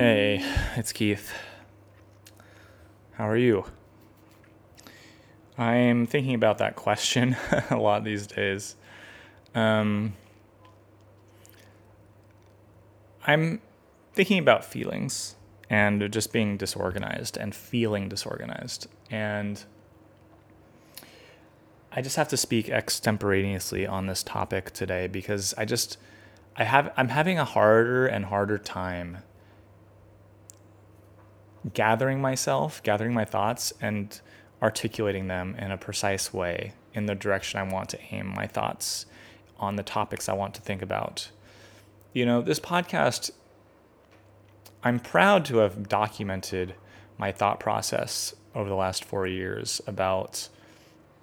Hey, 0.00 0.42
it's 0.76 0.94
Keith. 0.94 1.30
How 3.12 3.28
are 3.28 3.36
you? 3.36 3.66
I'm 5.58 6.06
thinking 6.06 6.32
about 6.32 6.56
that 6.56 6.74
question 6.74 7.36
a 7.70 7.76
lot 7.76 8.02
these 8.02 8.26
days. 8.26 8.76
Um, 9.54 10.14
I'm 13.26 13.60
thinking 14.14 14.38
about 14.38 14.64
feelings 14.64 15.36
and 15.68 16.10
just 16.10 16.32
being 16.32 16.56
disorganized 16.56 17.36
and 17.36 17.54
feeling 17.54 18.08
disorganized. 18.08 18.86
And 19.10 19.62
I 21.92 22.00
just 22.00 22.16
have 22.16 22.28
to 22.28 22.38
speak 22.38 22.70
extemporaneously 22.70 23.86
on 23.86 24.06
this 24.06 24.22
topic 24.22 24.70
today 24.70 25.08
because 25.08 25.52
I 25.58 25.66
just 25.66 25.98
I 26.56 26.64
have 26.64 26.90
I'm 26.96 27.08
having 27.08 27.38
a 27.38 27.44
harder 27.44 28.06
and 28.06 28.24
harder 28.24 28.56
time 28.56 29.24
gathering 31.74 32.20
myself, 32.20 32.82
gathering 32.82 33.12
my 33.12 33.24
thoughts 33.24 33.72
and 33.80 34.20
articulating 34.62 35.28
them 35.28 35.54
in 35.58 35.70
a 35.70 35.78
precise 35.78 36.32
way 36.32 36.72
in 36.94 37.06
the 37.06 37.14
direction 37.14 37.60
I 37.60 37.72
want 37.72 37.88
to 37.90 37.98
aim 38.10 38.32
my 38.34 38.46
thoughts 38.46 39.06
on 39.58 39.76
the 39.76 39.82
topics 39.82 40.28
I 40.28 40.32
want 40.32 40.54
to 40.54 40.60
think 40.60 40.82
about. 40.82 41.30
You 42.12 42.26
know, 42.26 42.42
this 42.42 42.60
podcast 42.60 43.30
I'm 44.82 44.98
proud 44.98 45.44
to 45.46 45.58
have 45.58 45.88
documented 45.88 46.74
my 47.18 47.32
thought 47.32 47.60
process 47.60 48.34
over 48.54 48.68
the 48.68 48.74
last 48.74 49.04
4 49.04 49.26
years 49.26 49.80
about 49.86 50.48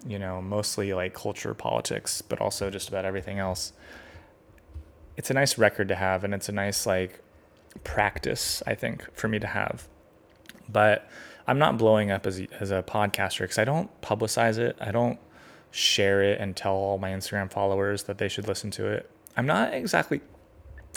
you 0.05 0.19
know, 0.19 0.41
mostly 0.41 0.93
like 0.93 1.13
culture, 1.13 1.53
politics, 1.53 2.21
but 2.21 2.39
also 2.39 2.69
just 2.69 2.89
about 2.89 3.05
everything 3.05 3.39
else. 3.39 3.73
It's 5.15 5.31
a 5.31 5.33
nice 5.33 5.57
record 5.57 5.87
to 5.87 5.95
have, 5.95 6.23
and 6.23 6.33
it's 6.33 6.49
a 6.49 6.51
nice 6.51 6.85
like 6.85 7.19
practice, 7.83 8.61
I 8.67 8.75
think, 8.75 9.07
for 9.13 9.27
me 9.27 9.39
to 9.39 9.47
have. 9.47 9.87
But 10.69 11.09
I'm 11.47 11.59
not 11.59 11.77
blowing 11.77 12.11
up 12.11 12.27
as 12.27 12.41
a, 12.41 12.47
as 12.59 12.71
a 12.71 12.83
podcaster 12.83 13.39
because 13.39 13.57
I 13.57 13.63
don't 13.63 13.89
publicize 14.01 14.57
it. 14.57 14.77
I 14.81 14.91
don't 14.91 15.19
share 15.71 16.21
it 16.23 16.39
and 16.39 16.55
tell 16.55 16.73
all 16.73 16.97
my 16.97 17.11
Instagram 17.11 17.51
followers 17.51 18.03
that 18.03 18.17
they 18.17 18.27
should 18.27 18.47
listen 18.47 18.71
to 18.71 18.87
it. 18.87 19.09
I'm 19.35 19.45
not 19.45 19.73
exactly 19.73 20.21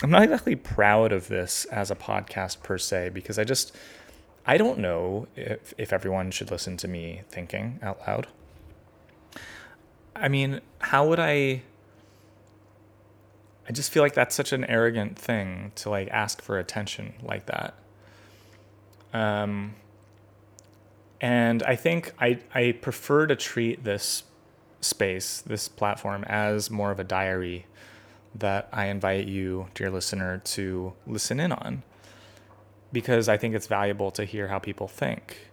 I'm 0.03 0.09
not 0.09 0.23
exactly 0.23 0.55
proud 0.55 1.11
of 1.11 1.27
this 1.27 1.65
as 1.65 1.91
a 1.91 1.95
podcast 1.95 2.63
per 2.63 2.77
se 2.77 3.09
because 3.09 3.37
I 3.37 3.43
just 3.43 3.75
I 4.45 4.57
don't 4.57 4.79
know 4.79 5.27
if 5.35 5.73
if 5.77 5.93
everyone 5.93 6.31
should 6.31 6.49
listen 6.49 6.77
to 6.77 6.87
me 6.87 7.21
thinking 7.29 7.79
out 7.83 7.99
loud. 8.07 8.27
I 10.15 10.27
mean, 10.27 10.61
how 10.79 11.07
would 11.07 11.19
I 11.19 11.61
I 13.69 13.71
just 13.71 13.91
feel 13.91 14.01
like 14.01 14.15
that's 14.15 14.35
such 14.35 14.51
an 14.51 14.65
arrogant 14.65 15.17
thing 15.17 15.71
to 15.75 15.89
like 15.89 16.09
ask 16.09 16.41
for 16.41 16.57
attention 16.57 17.13
like 17.21 17.45
that. 17.45 17.75
Um 19.13 19.75
and 21.21 21.61
I 21.63 21.75
think 21.75 22.13
I 22.19 22.39
I 22.53 22.71
prefer 22.71 23.27
to 23.27 23.35
treat 23.35 23.83
this 23.83 24.23
space, 24.81 25.41
this 25.41 25.67
platform 25.67 26.23
as 26.27 26.71
more 26.71 26.91
of 26.91 26.99
a 26.99 27.03
diary 27.03 27.67
that 28.33 28.67
I 28.71 28.85
invite 28.85 29.27
you, 29.27 29.67
dear 29.73 29.91
listener, 29.91 30.39
to 30.39 30.93
listen 31.05 31.39
in 31.39 31.51
on. 31.51 31.83
Because 32.91 33.29
I 33.29 33.37
think 33.37 33.55
it's 33.55 33.67
valuable 33.67 34.11
to 34.11 34.25
hear 34.25 34.47
how 34.47 34.59
people 34.59 34.87
think 34.87 35.51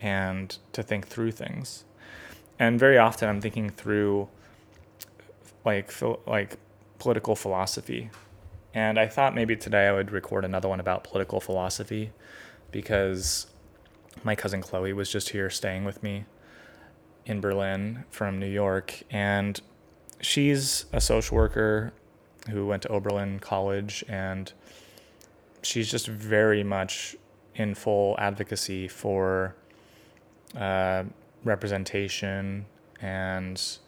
and 0.00 0.56
to 0.72 0.82
think 0.82 1.06
through 1.08 1.32
things. 1.32 1.84
And 2.58 2.78
very 2.78 2.96
often 2.96 3.28
I'm 3.28 3.40
thinking 3.40 3.70
through 3.70 4.28
like 5.64 5.92
like 6.26 6.56
political 6.98 7.34
philosophy. 7.34 8.10
And 8.72 8.98
I 8.98 9.06
thought 9.06 9.34
maybe 9.34 9.56
today 9.56 9.88
I 9.88 9.92
would 9.92 10.12
record 10.12 10.44
another 10.44 10.68
one 10.68 10.78
about 10.80 11.02
political 11.02 11.40
philosophy 11.40 12.12
because 12.70 13.46
my 14.24 14.34
cousin 14.34 14.60
Chloe 14.60 14.92
was 14.92 15.10
just 15.10 15.30
here 15.30 15.50
staying 15.50 15.84
with 15.84 16.02
me 16.02 16.24
in 17.24 17.40
Berlin 17.40 18.04
from 18.10 18.38
New 18.38 18.48
York 18.48 19.02
and 19.10 19.60
she's 20.20 20.86
a 20.92 21.00
social 21.00 21.36
worker 21.36 21.92
who 22.50 22.66
went 22.66 22.82
to 22.82 22.88
Oberlin 22.88 23.38
College 23.38 24.04
and 24.08 24.52
she's 25.62 25.90
just 25.90 26.06
very 26.06 26.64
much 26.64 27.16
in 27.54 27.74
full 27.74 28.16
advocacy 28.18 28.88
for 28.88 29.54
uh, 30.56 31.04
representation 31.44 32.64
and 33.00 33.78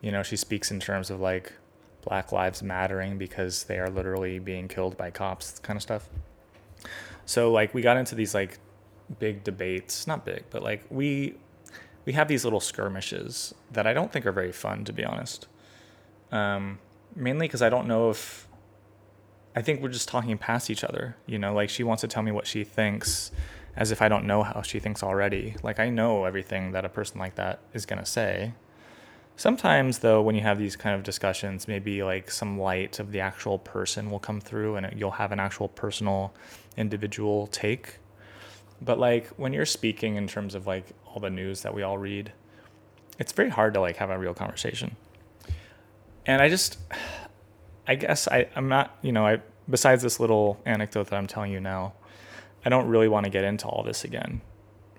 you 0.00 0.12
know 0.12 0.22
she 0.22 0.36
speaks 0.36 0.70
in 0.70 0.78
terms 0.78 1.10
of 1.10 1.20
like 1.20 1.52
black 2.02 2.32
lives 2.32 2.62
mattering 2.62 3.16
because 3.16 3.64
they 3.64 3.78
are 3.78 3.88
literally 3.88 4.38
being 4.38 4.68
killed 4.68 4.96
by 4.96 5.10
cops 5.10 5.58
kind 5.60 5.76
of 5.76 5.82
stuff 5.82 6.08
so 7.32 7.50
like 7.50 7.72
we 7.72 7.80
got 7.80 7.96
into 7.96 8.14
these 8.14 8.34
like 8.34 8.58
big 9.18 9.42
debates 9.44 10.06
not 10.06 10.24
big 10.24 10.44
but 10.50 10.62
like 10.62 10.84
we 10.90 11.34
we 12.04 12.12
have 12.12 12.28
these 12.28 12.44
little 12.44 12.60
skirmishes 12.60 13.54
that 13.70 13.86
i 13.86 13.92
don't 13.92 14.12
think 14.12 14.26
are 14.26 14.32
very 14.32 14.52
fun 14.52 14.84
to 14.84 14.92
be 14.92 15.04
honest 15.04 15.46
um, 16.30 16.78
mainly 17.16 17.46
because 17.46 17.62
i 17.62 17.68
don't 17.68 17.86
know 17.86 18.10
if 18.10 18.46
i 19.56 19.62
think 19.62 19.80
we're 19.80 19.88
just 19.88 20.08
talking 20.08 20.36
past 20.36 20.70
each 20.70 20.84
other 20.84 21.16
you 21.26 21.38
know 21.38 21.54
like 21.54 21.70
she 21.70 21.82
wants 21.82 22.00
to 22.02 22.08
tell 22.08 22.22
me 22.22 22.32
what 22.32 22.46
she 22.46 22.64
thinks 22.64 23.30
as 23.76 23.90
if 23.90 24.02
I 24.02 24.08
don't 24.08 24.26
know 24.26 24.42
how 24.42 24.62
she 24.62 24.78
thinks 24.78 25.02
already. 25.02 25.56
Like 25.62 25.80
I 25.80 25.88
know 25.88 26.24
everything 26.24 26.72
that 26.72 26.84
a 26.84 26.88
person 26.88 27.18
like 27.18 27.36
that 27.36 27.60
is 27.72 27.86
going 27.86 27.98
to 27.98 28.06
say. 28.06 28.52
Sometimes 29.36 30.00
though 30.00 30.20
when 30.20 30.34
you 30.34 30.42
have 30.42 30.58
these 30.58 30.76
kind 30.76 30.94
of 30.94 31.02
discussions, 31.02 31.66
maybe 31.66 32.02
like 32.02 32.30
some 32.30 32.60
light 32.60 32.98
of 32.98 33.12
the 33.12 33.20
actual 33.20 33.58
person 33.58 34.10
will 34.10 34.18
come 34.18 34.40
through 34.40 34.76
and 34.76 34.92
you'll 34.98 35.12
have 35.12 35.32
an 35.32 35.40
actual 35.40 35.68
personal 35.68 36.34
individual 36.76 37.46
take. 37.48 37.96
But 38.80 38.98
like 38.98 39.28
when 39.36 39.52
you're 39.52 39.66
speaking 39.66 40.16
in 40.16 40.26
terms 40.26 40.54
of 40.54 40.66
like 40.66 40.86
all 41.06 41.20
the 41.20 41.30
news 41.30 41.62
that 41.62 41.74
we 41.74 41.82
all 41.82 41.98
read, 41.98 42.32
it's 43.18 43.32
very 43.32 43.50
hard 43.50 43.74
to 43.74 43.80
like 43.80 43.96
have 43.96 44.10
a 44.10 44.18
real 44.18 44.34
conversation. 44.34 44.96
And 46.26 46.40
I 46.42 46.48
just 46.48 46.78
I 47.86 47.94
guess 47.94 48.28
I 48.28 48.48
I'm 48.56 48.68
not, 48.68 48.96
you 49.02 49.12
know, 49.12 49.26
I 49.26 49.40
besides 49.68 50.02
this 50.02 50.18
little 50.18 50.60
anecdote 50.64 51.08
that 51.08 51.16
I'm 51.16 51.26
telling 51.26 51.52
you 51.52 51.60
now, 51.60 51.94
I 52.64 52.68
don't 52.68 52.86
really 52.86 53.08
want 53.08 53.24
to 53.24 53.30
get 53.30 53.44
into 53.44 53.66
all 53.66 53.82
this 53.82 54.04
again, 54.04 54.40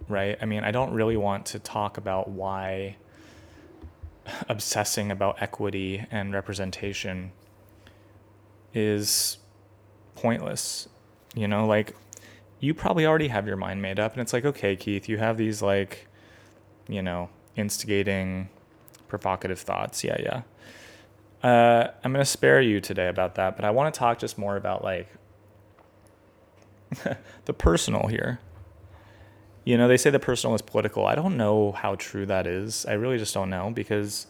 right? 0.08 0.38
I 0.42 0.46
mean, 0.46 0.64
I 0.64 0.72
don't 0.72 0.94
really 0.94 1.18
want 1.18 1.46
to 1.48 1.60
talk 1.60 1.98
about 1.98 2.30
why 2.30 2.98
obsessing 4.48 5.12
about 5.12 5.42
equity 5.42 6.06
and 6.12 6.34
representation 6.34 7.32
is 8.74 9.38
pointless. 10.16 10.88
You 11.34 11.48
know, 11.48 11.66
like 11.66 11.96
you 12.60 12.74
probably 12.74 13.06
already 13.06 13.28
have 13.28 13.48
your 13.48 13.58
mind 13.58 13.82
made 13.82 14.00
up, 14.00 14.14
and 14.14 14.22
it's 14.22 14.34
like, 14.34 14.46
okay, 14.46 14.76
Keith, 14.76 15.10
you 15.10 15.18
have 15.18 15.38
these 15.38 15.62
like, 15.62 16.08
you 16.88 17.02
know, 17.02 17.30
instigating, 17.56 18.50
provocative 19.08 19.60
thoughts. 19.60 20.04
Yeah, 20.04 20.18
yeah. 20.20 20.42
Uh, 21.48 21.92
I'm 22.04 22.14
going 22.14 22.24
to 22.24 22.30
spare 22.30 22.62
you 22.62 22.80
today 22.80 23.10
about 23.10 23.36
that, 23.36 23.58
but 23.58 23.66
I 23.66 23.72
want 23.72 23.94
to 23.94 24.00
talk 24.00 24.18
just 24.18 24.38
more 24.38 24.56
about 24.56 24.84
like 24.84 25.10
the 27.46 27.54
personal 27.54 28.08
here. 28.08 28.40
You 29.66 29.78
know, 29.78 29.88
they 29.88 29.98
say 29.98 30.10
the 30.10 30.20
personal 30.20 30.56
is 30.56 30.62
political. 30.62 31.06
I 31.06 31.16
don't 31.16 31.38
know 31.38 31.72
how 31.74 31.96
true 31.96 32.26
that 32.26 32.48
is. 32.48 32.86
I 32.86 32.94
really 32.94 33.18
just 33.18 33.34
don't 33.34 33.50
know 33.50 33.72
because 33.74 34.28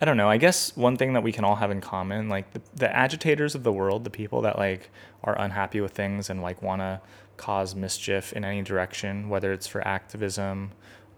I 0.00 0.04
don't 0.04 0.16
know. 0.16 0.30
I 0.30 0.36
guess 0.36 0.76
one 0.76 0.96
thing 0.96 1.14
that 1.14 1.22
we 1.22 1.32
can 1.32 1.44
all 1.44 1.56
have 1.56 1.70
in 1.70 1.80
common, 1.80 2.28
like 2.28 2.52
the, 2.52 2.62
the 2.74 2.94
agitators 2.94 3.54
of 3.54 3.64
the 3.64 3.72
world, 3.72 4.04
the 4.04 4.10
people 4.10 4.42
that 4.42 4.56
like 4.56 4.90
are 5.24 5.38
unhappy 5.38 5.80
with 5.80 5.92
things 5.92 6.30
and 6.30 6.40
like 6.40 6.62
want 6.62 6.80
to 6.80 7.00
cause 7.36 7.74
mischief 7.74 8.32
in 8.32 8.44
any 8.44 8.62
direction, 8.62 9.28
whether 9.28 9.52
it's 9.52 9.66
for 9.66 9.86
activism 9.86 10.70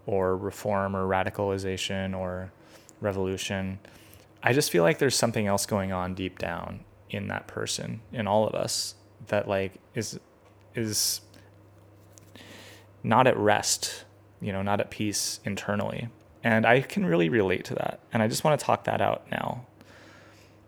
or 0.07 0.35
reform 0.35 0.95
or 0.95 1.07
radicalization 1.07 2.17
or 2.17 2.51
revolution. 3.01 3.79
I 4.41 4.53
just 4.53 4.71
feel 4.71 4.83
like 4.83 4.97
there's 4.97 5.15
something 5.15 5.45
else 5.45 5.67
going 5.67 5.91
on 5.91 6.15
deep 6.15 6.39
down 6.39 6.83
in 7.09 7.27
that 7.27 7.47
person, 7.47 8.01
in 8.11 8.25
all 8.27 8.47
of 8.47 8.55
us, 8.55 8.95
that 9.27 9.47
like 9.47 9.73
is 9.93 10.19
is 10.73 11.21
not 13.03 13.27
at 13.27 13.37
rest, 13.37 14.05
you 14.39 14.51
know, 14.51 14.61
not 14.61 14.79
at 14.79 14.89
peace 14.89 15.39
internally. 15.43 16.09
And 16.43 16.65
I 16.65 16.81
can 16.81 17.05
really 17.05 17.29
relate 17.29 17.65
to 17.65 17.75
that. 17.75 17.99
And 18.11 18.23
I 18.23 18.27
just 18.27 18.43
want 18.43 18.59
to 18.59 18.65
talk 18.65 18.85
that 18.85 19.01
out 19.01 19.29
now. 19.31 19.65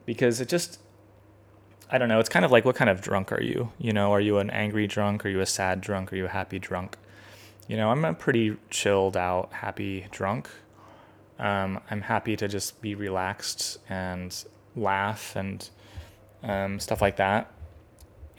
Because 0.06 0.42
it 0.42 0.50
just 0.50 0.80
I 1.94 2.00
don't 2.00 2.10
know, 2.10 2.20
it's 2.20 2.30
kind 2.30 2.44
of 2.44 2.52
like 2.52 2.66
what 2.66 2.76
kind 2.76 2.90
of 2.90 3.02
drunk 3.02 3.32
are 3.32 3.42
you? 3.42 3.72
You 3.78 3.94
know, 3.94 4.12
are 4.14 4.20
you 4.20 4.40
an 4.40 4.50
angry 4.50 4.88
drunk? 4.88 5.24
Are 5.26 5.30
you 5.30 5.42
a 5.42 5.46
sad 5.46 5.80
drunk? 5.80 6.12
Are 6.12 6.16
you 6.16 6.26
a 6.26 6.30
happy 6.30 6.58
drunk? 6.58 6.98
You 7.68 7.78
know, 7.78 7.92
I'm 7.92 8.04
a 8.04 8.16
pretty 8.16 8.58
chilled 8.72 9.16
out, 9.16 9.54
happy 9.54 10.08
drunk. 10.10 10.50
Um, 11.38 11.80
I'm 11.92 12.02
happy 12.02 12.36
to 12.36 12.48
just 12.48 12.82
be 12.82 12.96
relaxed 12.96 13.78
and 13.90 14.36
laugh 14.76 15.36
and 15.36 15.70
um, 16.42 16.80
stuff 16.80 17.00
like 17.00 17.18
that. 17.18 17.52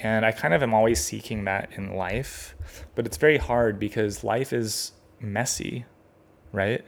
And 0.01 0.27
I 0.27 0.33
kind 0.33 0.53
of 0.53 0.63
am 0.63 0.75
always 0.75 1.03
seeking 1.03 1.45
that 1.45 1.71
in 1.77 1.95
life, 1.95 2.57
but 2.97 3.07
it's 3.07 3.17
very 3.17 3.39
hard 3.39 3.79
because 3.79 4.25
life 4.25 4.53
is 4.53 4.93
messy, 5.21 5.85
right? 6.51 6.85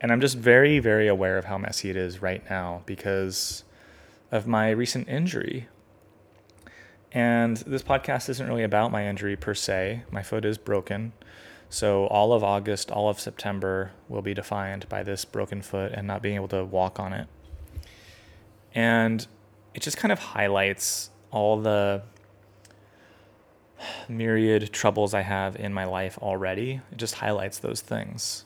And 0.00 0.12
I'm 0.12 0.20
just 0.20 0.36
very, 0.36 0.78
very 0.78 1.08
aware 1.08 1.38
of 1.38 1.46
how 1.46 1.58
messy 1.58 1.90
it 1.90 1.96
is 1.96 2.20
right 2.20 2.42
now 2.50 2.82
because 2.86 3.64
of 4.30 4.46
my 4.46 4.70
recent 4.70 5.08
injury. 5.08 5.68
And 7.12 7.56
this 7.58 7.82
podcast 7.82 8.28
isn't 8.28 8.46
really 8.46 8.62
about 8.62 8.92
my 8.92 9.06
injury 9.06 9.36
per 9.36 9.54
se. 9.54 10.02
My 10.10 10.22
foot 10.22 10.44
is 10.44 10.58
broken. 10.58 11.12
So 11.70 12.06
all 12.06 12.32
of 12.32 12.44
August, 12.44 12.90
all 12.90 13.08
of 13.08 13.18
September 13.18 13.92
will 14.08 14.22
be 14.22 14.34
defined 14.34 14.88
by 14.88 15.02
this 15.02 15.24
broken 15.24 15.62
foot 15.62 15.92
and 15.92 16.06
not 16.06 16.22
being 16.22 16.36
able 16.36 16.48
to 16.48 16.64
walk 16.64 17.00
on 17.00 17.12
it. 17.12 17.26
And 18.74 19.26
it 19.74 19.82
just 19.82 19.96
kind 19.96 20.12
of 20.12 20.18
highlights 20.18 21.10
all 21.30 21.58
the 21.58 22.02
myriad 24.08 24.72
troubles 24.72 25.14
I 25.14 25.22
have 25.22 25.56
in 25.56 25.72
my 25.72 25.84
life 25.84 26.18
already. 26.18 26.80
It 26.92 26.98
just 26.98 27.16
highlights 27.16 27.58
those 27.58 27.80
things. 27.80 28.44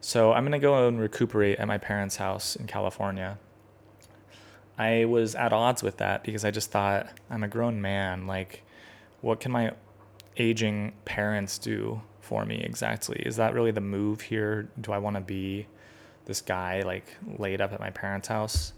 So 0.00 0.32
I'm 0.32 0.44
going 0.44 0.52
to 0.52 0.58
go 0.58 0.88
and 0.88 0.98
recuperate 0.98 1.58
at 1.58 1.68
my 1.68 1.78
parents' 1.78 2.16
house 2.16 2.56
in 2.56 2.66
California. 2.66 3.38
I 4.78 5.04
was 5.04 5.34
at 5.34 5.52
odds 5.52 5.82
with 5.82 5.98
that 5.98 6.24
because 6.24 6.42
I 6.42 6.50
just 6.50 6.70
thought 6.70 7.08
I'm 7.28 7.44
a 7.44 7.48
grown 7.48 7.82
man. 7.82 8.26
Like, 8.26 8.62
what 9.20 9.40
can 9.40 9.52
my 9.52 9.72
aging 10.38 10.94
parents 11.04 11.58
do 11.58 12.00
for 12.20 12.46
me 12.46 12.62
exactly? 12.62 13.22
Is 13.26 13.36
that 13.36 13.52
really 13.52 13.72
the 13.72 13.82
move 13.82 14.22
here? 14.22 14.70
Do 14.80 14.92
I 14.92 14.98
want 14.98 15.16
to 15.16 15.20
be 15.20 15.66
this 16.24 16.40
guy 16.40 16.80
like 16.80 17.16
laid 17.38 17.60
up 17.60 17.74
at 17.74 17.80
my 17.80 17.90
parents' 17.90 18.28
house? 18.28 18.72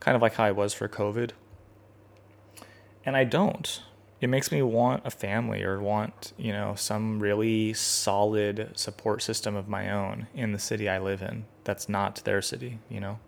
Kind 0.00 0.16
of 0.16 0.22
like 0.22 0.34
how 0.34 0.44
I 0.44 0.50
was 0.50 0.74
for 0.74 0.88
COVID. 0.88 1.30
And 3.06 3.16
I 3.16 3.22
don't. 3.22 3.80
It 4.24 4.28
makes 4.28 4.50
me 4.50 4.62
want 4.62 5.02
a 5.04 5.10
family 5.10 5.62
or 5.62 5.82
want, 5.82 6.32
you 6.38 6.50
know, 6.50 6.74
some 6.76 7.20
really 7.20 7.74
solid 7.74 8.70
support 8.74 9.20
system 9.20 9.54
of 9.54 9.68
my 9.68 9.90
own 9.90 10.28
in 10.34 10.52
the 10.52 10.58
city 10.58 10.88
I 10.88 10.98
live 10.98 11.20
in 11.20 11.44
that's 11.64 11.90
not 11.90 12.24
their 12.24 12.40
city, 12.40 12.78
you 12.88 13.00
know? 13.00 13.18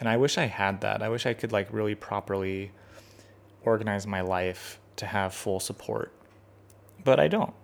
And 0.00 0.08
I 0.08 0.16
wish 0.16 0.36
I 0.36 0.46
had 0.46 0.80
that. 0.80 1.00
I 1.00 1.08
wish 1.10 1.26
I 1.26 1.32
could 1.32 1.52
like 1.52 1.72
really 1.72 1.94
properly 1.94 2.72
organize 3.62 4.04
my 4.04 4.20
life 4.20 4.80
to 4.96 5.06
have 5.06 5.32
full 5.32 5.60
support. 5.60 6.12
But 7.04 7.20
I 7.20 7.28
don't. 7.28 7.54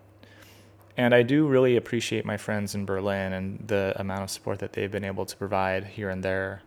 And 0.97 1.17
I 1.17 1.25
do 1.25 1.49
really 1.49 1.77
appreciate 1.77 2.25
my 2.25 2.37
friends 2.37 2.77
in 2.77 2.87
Berlin 2.87 3.33
and 3.33 3.67
the 3.67 3.93
amount 3.97 4.23
of 4.23 4.31
support 4.31 4.61
that 4.61 4.75
they've 4.75 4.89
been 4.89 5.03
able 5.03 5.27
to 5.27 5.37
provide 5.37 5.85
here 5.85 6.11
and 6.11 6.23
there. 6.23 6.63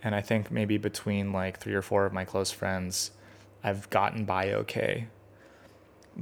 And 0.00 0.14
I 0.14 0.20
think 0.20 0.52
maybe 0.52 0.78
between 0.78 1.32
like 1.32 1.58
three 1.58 1.74
or 1.74 1.82
four 1.82 2.06
of 2.06 2.12
my 2.12 2.24
close 2.24 2.52
friends, 2.52 3.10
I've 3.62 3.88
gotten 3.90 4.24
by 4.24 4.52
okay. 4.52 5.08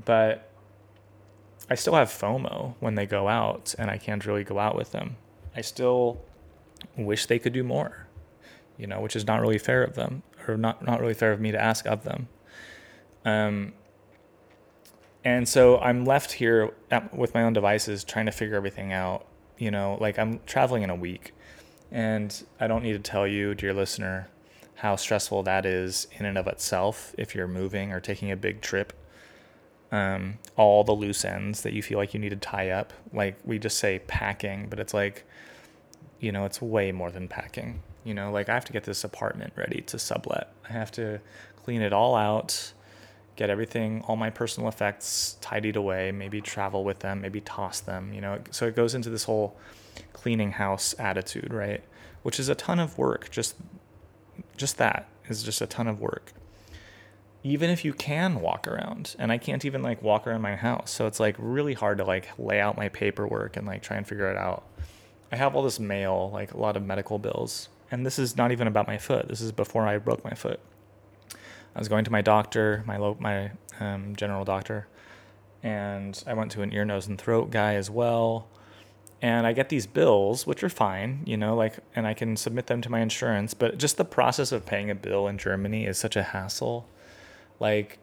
But 0.04 0.50
I 1.70 1.74
still 1.74 1.94
have 1.94 2.08
FOMO 2.08 2.74
when 2.80 2.94
they 2.94 3.06
go 3.06 3.28
out 3.28 3.74
and 3.78 3.90
I 3.90 3.98
can't 3.98 4.24
really 4.24 4.44
go 4.44 4.58
out 4.58 4.76
with 4.76 4.92
them. 4.92 5.16
I 5.54 5.60
still 5.62 6.20
wish 6.96 7.26
they 7.26 7.38
could 7.38 7.52
do 7.52 7.64
more, 7.64 8.06
you 8.76 8.86
know, 8.86 9.00
which 9.00 9.16
is 9.16 9.26
not 9.26 9.40
really 9.40 9.58
fair 9.58 9.82
of 9.82 9.94
them 9.94 10.22
or 10.46 10.56
not, 10.56 10.84
not 10.84 11.00
really 11.00 11.14
fair 11.14 11.32
of 11.32 11.40
me 11.40 11.50
to 11.50 11.60
ask 11.60 11.86
of 11.86 12.04
them. 12.04 12.28
Um, 13.24 13.72
and 15.24 15.48
so 15.48 15.78
I'm 15.78 16.04
left 16.04 16.32
here 16.32 16.72
at, 16.90 17.12
with 17.16 17.34
my 17.34 17.42
own 17.42 17.52
devices 17.52 18.04
trying 18.04 18.26
to 18.26 18.32
figure 18.32 18.54
everything 18.54 18.92
out. 18.92 19.26
You 19.58 19.70
know, 19.70 19.96
like 20.00 20.18
I'm 20.18 20.40
traveling 20.46 20.82
in 20.82 20.90
a 20.90 20.94
week, 20.94 21.32
and 21.90 22.44
I 22.60 22.66
don't 22.66 22.82
need 22.82 22.92
to 22.92 22.98
tell 22.98 23.26
you, 23.26 23.54
dear 23.54 23.72
listener, 23.74 24.28
how 24.76 24.96
stressful 24.96 25.42
that 25.44 25.66
is 25.66 26.06
in 26.12 26.26
and 26.26 26.38
of 26.38 26.46
itself 26.46 27.14
if 27.18 27.34
you're 27.34 27.48
moving 27.48 27.92
or 27.92 28.00
taking 28.00 28.30
a 28.30 28.36
big 28.36 28.60
trip. 28.60 28.92
Um, 29.92 30.38
all 30.56 30.84
the 30.84 30.92
loose 30.92 31.24
ends 31.24 31.62
that 31.62 31.72
you 31.72 31.82
feel 31.82 31.98
like 31.98 32.12
you 32.12 32.20
need 32.20 32.30
to 32.30 32.36
tie 32.36 32.70
up. 32.70 32.92
Like 33.12 33.38
we 33.44 33.58
just 33.58 33.78
say 33.78 34.00
packing, 34.06 34.68
but 34.68 34.78
it's 34.78 34.92
like, 34.92 35.24
you 36.20 36.32
know, 36.32 36.44
it's 36.44 36.60
way 36.60 36.92
more 36.92 37.10
than 37.10 37.28
packing. 37.28 37.82
You 38.04 38.14
know, 38.14 38.30
like 38.30 38.48
I 38.48 38.54
have 38.54 38.64
to 38.66 38.72
get 38.72 38.84
this 38.84 39.04
apartment 39.04 39.52
ready 39.56 39.80
to 39.82 39.98
sublet. 39.98 40.52
I 40.68 40.72
have 40.72 40.90
to 40.92 41.20
clean 41.56 41.82
it 41.82 41.92
all 41.92 42.14
out 42.14 42.72
get 43.36 43.50
everything, 43.50 44.02
all 44.08 44.16
my 44.16 44.30
personal 44.30 44.68
effects 44.68 45.36
tidied 45.40 45.76
away, 45.76 46.10
maybe 46.10 46.40
travel 46.40 46.84
with 46.84 47.00
them, 47.00 47.20
maybe 47.20 47.40
toss 47.42 47.80
them, 47.80 48.12
you 48.12 48.20
know. 48.20 48.40
So 48.50 48.66
it 48.66 48.74
goes 48.74 48.94
into 48.94 49.10
this 49.10 49.24
whole 49.24 49.56
cleaning 50.14 50.52
house 50.52 50.94
attitude, 50.98 51.52
right? 51.52 51.82
Which 52.22 52.40
is 52.40 52.48
a 52.48 52.54
ton 52.54 52.80
of 52.80 52.98
work. 52.98 53.30
Just 53.30 53.54
just 54.56 54.78
that 54.78 55.08
is 55.28 55.42
just 55.42 55.60
a 55.60 55.66
ton 55.66 55.86
of 55.86 56.00
work. 56.00 56.32
Even 57.42 57.70
if 57.70 57.84
you 57.84 57.92
can 57.92 58.40
walk 58.40 58.66
around, 58.66 59.14
and 59.18 59.30
I 59.30 59.38
can't 59.38 59.64
even 59.64 59.82
like 59.82 60.02
walk 60.02 60.26
around 60.26 60.42
my 60.42 60.56
house. 60.56 60.90
So 60.90 61.06
it's 61.06 61.20
like 61.20 61.36
really 61.38 61.74
hard 61.74 61.98
to 61.98 62.04
like 62.04 62.28
lay 62.38 62.60
out 62.60 62.76
my 62.76 62.88
paperwork 62.88 63.56
and 63.56 63.66
like 63.66 63.82
try 63.82 63.96
and 63.96 64.06
figure 64.06 64.30
it 64.30 64.36
out. 64.36 64.64
I 65.30 65.36
have 65.36 65.54
all 65.54 65.62
this 65.62 65.78
mail, 65.78 66.30
like 66.32 66.52
a 66.52 66.58
lot 66.58 66.76
of 66.76 66.84
medical 66.84 67.18
bills. 67.18 67.68
And 67.90 68.04
this 68.04 68.18
is 68.18 68.36
not 68.36 68.50
even 68.50 68.66
about 68.66 68.88
my 68.88 68.98
foot. 68.98 69.28
This 69.28 69.40
is 69.40 69.52
before 69.52 69.86
I 69.86 69.98
broke 69.98 70.24
my 70.24 70.34
foot. 70.34 70.58
I 71.32 71.78
was 71.78 71.88
going 71.88 72.04
to 72.04 72.10
my 72.10 72.22
doctor, 72.22 72.82
my 72.86 72.96
lo- 72.96 73.18
my 73.20 73.52
um, 73.78 74.16
general 74.16 74.44
doctor, 74.44 74.88
and 75.62 76.20
I 76.26 76.34
went 76.34 76.50
to 76.52 76.62
an 76.62 76.72
ear, 76.72 76.84
nose, 76.84 77.06
and 77.06 77.18
throat 77.18 77.50
guy 77.50 77.74
as 77.74 77.90
well. 77.90 78.48
And 79.22 79.46
I 79.46 79.54
get 79.54 79.70
these 79.70 79.86
bills, 79.86 80.46
which 80.46 80.62
are 80.62 80.68
fine, 80.68 81.22
you 81.24 81.38
know, 81.38 81.56
like, 81.56 81.78
and 81.94 82.06
I 82.06 82.12
can 82.12 82.36
submit 82.36 82.66
them 82.66 82.82
to 82.82 82.90
my 82.90 83.00
insurance. 83.00 83.54
But 83.54 83.78
just 83.78 83.96
the 83.96 84.04
process 84.04 84.52
of 84.52 84.66
paying 84.66 84.90
a 84.90 84.94
bill 84.94 85.26
in 85.26 85.38
Germany 85.38 85.86
is 85.86 85.96
such 85.96 86.16
a 86.16 86.22
hassle. 86.22 86.86
Like, 87.58 87.98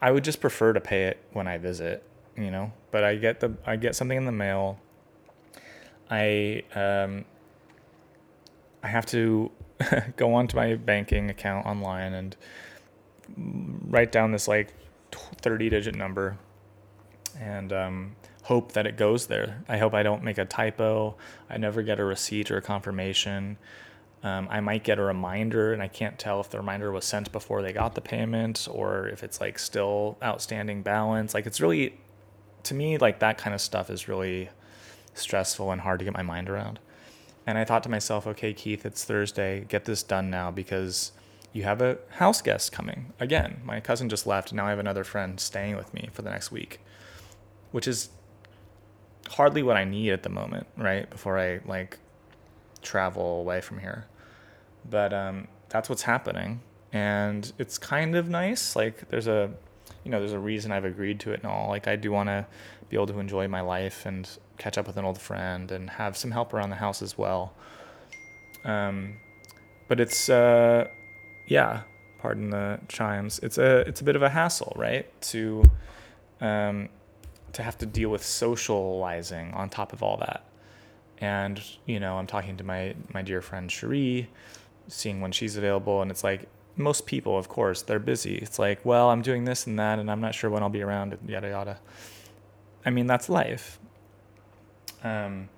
I 0.00 0.10
would 0.10 0.24
just 0.24 0.40
prefer 0.40 0.72
to 0.72 0.80
pay 0.80 1.04
it 1.04 1.18
when 1.32 1.48
I 1.48 1.58
visit, 1.58 2.02
you 2.36 2.50
know. 2.50 2.72
But 2.90 3.04
I 3.04 3.16
get 3.16 3.40
the 3.40 3.54
I 3.66 3.76
get 3.76 3.96
something 3.96 4.16
in 4.16 4.26
the 4.26 4.32
mail. 4.32 4.78
I 6.10 6.62
um, 6.74 7.24
I 8.82 8.88
have 8.88 9.06
to 9.06 9.50
go 10.16 10.34
onto 10.34 10.56
my 10.56 10.74
banking 10.74 11.30
account 11.30 11.66
online 11.66 12.12
and 12.12 12.36
write 13.88 14.12
down 14.12 14.32
this 14.32 14.46
like 14.46 14.72
30 15.12 15.70
digit 15.70 15.94
number 15.94 16.36
and 17.40 17.72
um, 17.72 18.16
hope 18.44 18.72
that 18.72 18.86
it 18.86 18.98
goes 18.98 19.26
there. 19.26 19.64
I 19.68 19.78
hope 19.78 19.94
I 19.94 20.02
don't 20.02 20.22
make 20.22 20.36
a 20.36 20.44
typo. 20.44 21.16
I 21.48 21.56
never 21.56 21.82
get 21.82 21.98
a 21.98 22.04
receipt 22.04 22.50
or 22.50 22.58
a 22.58 22.62
confirmation. 22.62 23.56
Um, 24.22 24.48
I 24.50 24.60
might 24.60 24.84
get 24.84 24.98
a 24.98 25.02
reminder, 25.02 25.72
and 25.72 25.82
I 25.82 25.88
can't 25.88 26.18
tell 26.18 26.40
if 26.40 26.50
the 26.50 26.58
reminder 26.58 26.92
was 26.92 27.06
sent 27.06 27.32
before 27.32 27.62
they 27.62 27.72
got 27.72 27.94
the 27.94 28.02
payment 28.02 28.68
or 28.70 29.08
if 29.08 29.22
it's 29.22 29.40
like 29.40 29.58
still 29.58 30.18
outstanding 30.22 30.82
balance. 30.82 31.32
Like 31.32 31.46
it's 31.46 31.58
really, 31.58 31.98
to 32.64 32.74
me, 32.74 32.98
like 32.98 33.18
that 33.20 33.38
kind 33.38 33.54
of 33.54 33.62
stuff 33.62 33.88
is 33.88 34.08
really 34.08 34.50
stressful 35.14 35.70
and 35.70 35.80
hard 35.80 36.00
to 36.00 36.04
get 36.04 36.12
my 36.12 36.22
mind 36.22 36.50
around. 36.50 36.80
And 37.46 37.56
I 37.56 37.64
thought 37.64 37.82
to 37.84 37.88
myself, 37.88 38.26
okay, 38.26 38.52
Keith, 38.52 38.84
it's 38.84 39.04
Thursday. 39.04 39.64
Get 39.68 39.86
this 39.86 40.02
done 40.02 40.28
now 40.28 40.50
because 40.50 41.12
you 41.54 41.62
have 41.62 41.80
a 41.80 41.96
house 42.10 42.42
guest 42.42 42.72
coming. 42.72 43.14
Again, 43.18 43.62
my 43.64 43.80
cousin 43.80 44.10
just 44.10 44.26
left. 44.26 44.50
And 44.50 44.58
now 44.58 44.66
I 44.66 44.70
have 44.70 44.78
another 44.78 45.04
friend 45.04 45.40
staying 45.40 45.76
with 45.76 45.94
me 45.94 46.10
for 46.12 46.20
the 46.20 46.30
next 46.30 46.50
week, 46.50 46.80
which 47.70 47.88
is 47.88 48.10
hardly 49.28 49.62
what 49.62 49.76
I 49.76 49.84
need 49.84 50.10
at 50.10 50.22
the 50.22 50.28
moment, 50.28 50.66
right? 50.76 51.08
Before 51.08 51.38
I 51.38 51.60
like 51.66 51.98
travel 52.82 53.40
away 53.40 53.60
from 53.60 53.78
here. 53.78 54.06
But 54.88 55.12
um, 55.12 55.48
that's 55.68 55.88
what's 55.88 56.02
happening. 56.02 56.60
And 56.92 57.52
it's 57.58 57.78
kind 57.78 58.14
of 58.14 58.28
nice. 58.28 58.76
Like 58.76 59.08
there's 59.08 59.26
a, 59.26 59.50
you 60.04 60.10
know, 60.10 60.18
there's 60.20 60.32
a 60.32 60.38
reason 60.38 60.70
I've 60.70 60.84
agreed 60.84 61.20
to 61.20 61.32
it 61.32 61.42
and 61.42 61.50
all. 61.50 61.68
Like 61.68 61.88
I 61.88 61.96
do 61.96 62.12
want 62.12 62.28
to 62.28 62.46
be 62.88 62.96
able 62.96 63.06
to 63.08 63.18
enjoy 63.18 63.48
my 63.48 63.60
life 63.60 64.06
and 64.06 64.28
catch 64.58 64.78
up 64.78 64.86
with 64.86 64.96
an 64.96 65.04
old 65.04 65.18
friend 65.18 65.72
and 65.72 65.90
have 65.90 66.16
some 66.16 66.30
help 66.30 66.54
around 66.54 66.70
the 66.70 66.76
house 66.76 67.02
as 67.02 67.18
well. 67.18 67.54
Um, 68.64 69.16
but 69.88 70.00
it's 70.00 70.28
uh, 70.28 70.86
yeah, 71.46 71.82
pardon 72.18 72.50
the 72.50 72.80
chimes. 72.88 73.38
It's 73.40 73.58
a 73.58 73.80
it's 73.80 74.00
a 74.00 74.04
bit 74.04 74.16
of 74.16 74.22
a 74.22 74.30
hassle, 74.30 74.72
right? 74.76 75.06
To 75.22 75.64
um, 76.40 76.88
to 77.54 77.62
have 77.62 77.78
to 77.78 77.86
deal 77.86 78.10
with 78.10 78.24
socializing 78.24 79.52
on 79.54 79.68
top 79.68 79.92
of 79.92 80.02
all 80.02 80.16
that. 80.18 80.44
And 81.18 81.62
you 81.86 82.00
know, 82.00 82.16
I'm 82.16 82.26
talking 82.26 82.56
to 82.56 82.64
my 82.64 82.94
my 83.12 83.22
dear 83.22 83.40
friend 83.40 83.70
Cherie, 83.70 84.28
seeing 84.88 85.20
when 85.20 85.32
she's 85.32 85.56
available, 85.56 86.02
and 86.02 86.10
it's 86.10 86.24
like 86.24 86.48
most 86.76 87.06
people, 87.06 87.38
of 87.38 87.48
course, 87.48 87.82
they're 87.82 87.98
busy. 88.00 88.36
It's 88.36 88.58
like, 88.58 88.84
well, 88.84 89.10
I'm 89.10 89.22
doing 89.22 89.44
this 89.44 89.66
and 89.66 89.78
that, 89.78 89.98
and 89.98 90.10
I'm 90.10 90.20
not 90.20 90.34
sure 90.34 90.50
when 90.50 90.62
I'll 90.62 90.68
be 90.68 90.82
around, 90.82 91.16
yada 91.26 91.48
yada. 91.48 91.78
I 92.84 92.90
mean, 92.90 93.06
that's 93.06 93.28
life. 93.28 93.78
Um, 95.02 95.48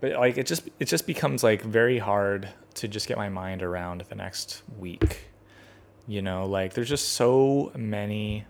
but 0.00 0.12
like 0.12 0.38
it 0.38 0.46
just 0.46 0.68
it 0.78 0.86
just 0.86 1.06
becomes 1.06 1.42
like 1.42 1.62
very 1.62 1.98
hard 1.98 2.48
to 2.74 2.88
just 2.88 3.06
get 3.08 3.16
my 3.16 3.28
mind 3.28 3.62
around 3.62 4.04
the 4.08 4.14
next 4.14 4.62
week. 4.78 5.30
You 6.06 6.22
know, 6.22 6.46
like 6.46 6.74
there's 6.74 6.88
just 6.88 7.10
so 7.10 7.72
many 7.76 8.46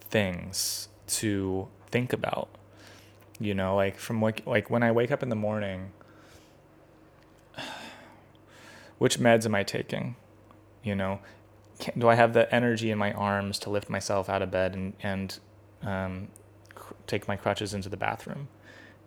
things 0.00 0.88
to 1.06 1.68
think 1.90 2.12
about. 2.12 2.48
You 3.38 3.54
know, 3.54 3.76
like 3.76 3.98
from 3.98 4.22
like 4.22 4.46
like 4.46 4.70
when 4.70 4.82
I 4.82 4.92
wake 4.92 5.10
up 5.10 5.22
in 5.22 5.28
the 5.28 5.36
morning, 5.36 5.92
which 8.98 9.18
meds 9.18 9.44
am 9.46 9.54
I 9.54 9.62
taking? 9.62 10.16
You 10.82 10.94
know, 10.94 11.20
Can, 11.78 11.98
do 11.98 12.08
I 12.08 12.14
have 12.14 12.32
the 12.32 12.52
energy 12.54 12.90
in 12.90 12.98
my 12.98 13.12
arms 13.12 13.58
to 13.60 13.70
lift 13.70 13.90
myself 13.90 14.28
out 14.28 14.42
of 14.42 14.50
bed 14.50 14.74
and 14.74 14.94
and 15.02 15.38
um, 15.82 16.28
cr- 16.74 16.94
take 17.06 17.28
my 17.28 17.36
crutches 17.36 17.74
into 17.74 17.88
the 17.88 17.96
bathroom? 17.96 18.48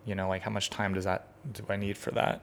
you 0.06 0.14
know 0.14 0.30
like 0.30 0.40
how 0.40 0.50
much 0.50 0.70
time 0.70 0.94
does 0.94 1.04
that 1.04 1.28
do 1.52 1.62
i 1.68 1.76
need 1.76 1.94
for 1.94 2.10
that 2.10 2.42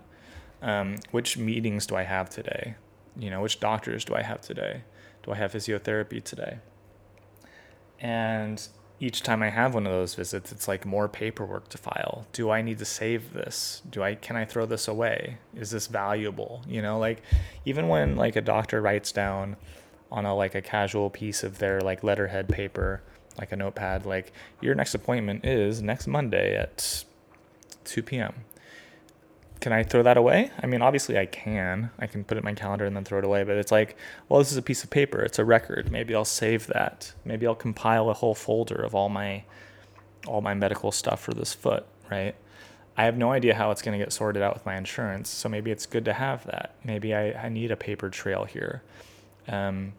um, 0.62 0.96
which 1.10 1.38
meetings 1.40 1.88
do 1.88 1.96
i 1.96 2.04
have 2.04 2.30
today 2.30 2.76
You 3.20 3.32
know, 3.32 3.42
which 3.42 3.60
doctors 3.60 4.06
do 4.06 4.14
I 4.14 4.22
have 4.22 4.42
today? 4.42 4.84
Do 5.24 5.32
I 5.32 5.36
have 5.38 5.52
physiotherapy 5.52 6.24
today? 6.24 6.60
And 8.00 8.62
each 9.00 9.22
time 9.22 9.44
I 9.44 9.50
have 9.50 9.74
one 9.74 9.86
of 9.86 9.92
those 9.92 10.16
visits, 10.16 10.52
it's 10.52 10.68
like 10.68 10.86
more 10.86 11.08
paperwork 11.08 11.70
to 11.70 11.78
file. 11.78 12.26
Do 12.34 12.50
I 12.50 12.62
need 12.62 12.80
to 12.80 12.86
save 12.86 13.34
this? 13.34 13.82
Do 13.90 14.02
I 14.02 14.16
can 14.16 14.36
I 14.36 14.46
throw 14.46 14.66
this 14.66 14.88
away? 14.88 15.38
Is 15.56 15.72
this 15.72 15.88
valuable? 15.88 16.64
You 16.68 16.82
know, 16.82 16.98
like 16.98 17.22
even 17.66 17.88
when 17.88 18.16
like 18.16 18.36
a 18.36 18.42
doctor 18.42 18.82
writes 18.82 19.12
down 19.12 19.56
on 20.12 20.26
a 20.26 20.36
like 20.36 20.56
a 20.56 20.62
casual 20.62 21.10
piece 21.10 21.44
of 21.44 21.60
their 21.60 21.80
like 21.82 22.04
letterhead 22.04 22.50
paper, 22.50 23.02
like 23.38 23.52
a 23.52 23.56
notepad, 23.56 24.06
like 24.06 24.34
your 24.62 24.74
next 24.74 24.96
appointment 24.96 25.46
is 25.46 25.82
next 25.82 26.08
Monday 26.08 26.56
at 26.56 27.04
2 27.86 28.02
p.m 28.02 28.34
can 29.60 29.74
I 29.74 29.84
throw 29.84 30.04
that 30.04 30.18
away? 30.18 30.52
I 30.62 30.68
mean, 30.68 30.82
obviously 30.82 31.18
I 31.18 31.26
can. 31.26 31.90
I 32.00 32.08
can 32.08 32.24
put 32.24 32.38
it 32.38 32.40
in 32.40 32.46
my 32.46 32.54
calendar 32.54 32.86
and 32.86 32.96
then 32.96 33.04
throw 33.04 33.20
it 33.20 33.26
away, 33.26 33.44
but 33.44 33.58
it's 33.58 33.72
like, 33.72 33.98
well, 34.30 34.40
this 34.40 34.52
is 34.52 34.58
a 34.58 34.62
piece 34.62 34.84
of 34.84 34.90
paper. 34.90 35.22
It's 35.22 35.40
a 35.40 35.46
record. 35.46 35.92
Maybe 35.92 36.14
I'll 36.14 36.26
save 36.26 36.68
that. 36.68 37.14
Maybe 37.26 37.48
I'll 37.48 37.56
compile 37.56 38.10
a 38.10 38.14
whole 38.14 38.36
folder 38.36 38.76
of 38.76 38.94
all 38.94 39.10
my 39.10 39.44
all 40.28 40.42
my 40.42 40.54
medical 40.54 40.92
stuff 40.92 41.22
for 41.22 41.34
this 41.34 41.54
foot, 41.54 41.86
right? 42.12 42.36
I 42.98 43.06
have 43.06 43.18
no 43.18 43.32
idea 43.32 43.56
how 43.56 43.72
it's 43.72 43.82
going 43.82 43.98
to 43.98 44.04
get 44.04 44.12
sorted 44.12 44.42
out 44.42 44.54
with 44.54 44.66
my 44.66 44.76
insurance, 44.76 45.30
so 45.30 45.48
maybe 45.48 45.72
it's 45.72 45.86
good 45.86 46.04
to 46.06 46.14
have 46.14 46.46
that. 46.48 46.76
Maybe 46.84 47.14
I, 47.14 47.32
I 47.32 47.50
need 47.50 47.72
a 47.72 47.78
paper 47.78 48.10
trail 48.10 48.44
here. 48.44 48.82
Um, 49.48 49.94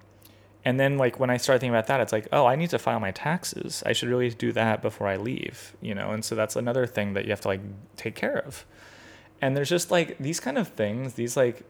and 0.65 0.79
then 0.79 0.99
like 0.99 1.19
when 1.19 1.31
I 1.31 1.37
start 1.37 1.61
thinking 1.61 1.75
about 1.75 1.87
that, 1.87 2.00
it's 2.00 2.12
like, 2.12 2.29
oh, 2.33 2.45
I 2.45 2.57
need 2.57 2.71
to 2.71 2.79
file 2.79 3.00
my 3.00 3.12
taxes. 3.12 3.83
I 3.87 3.93
should 3.93 4.09
really 4.09 4.29
do 4.31 4.53
that 4.53 4.83
before 4.83 5.07
I 5.07 5.17
leave, 5.17 5.75
you 5.81 5.95
know. 5.95 6.11
And 6.11 6.25
so 6.25 6.35
that's 6.35 6.57
another 6.57 6.87
thing 6.87 7.15
that 7.15 7.25
you 7.25 7.31
have 7.31 7.41
to 7.43 7.49
like 7.49 7.61
take 7.97 8.17
care 8.17 8.38
of 8.38 8.67
and 9.40 9.57
there's 9.57 9.68
just 9.68 9.90
like 9.90 10.18
these 10.18 10.40
kind 10.40 10.59
of 10.59 10.68
things 10.68 11.14
these 11.14 11.37
like 11.37 11.62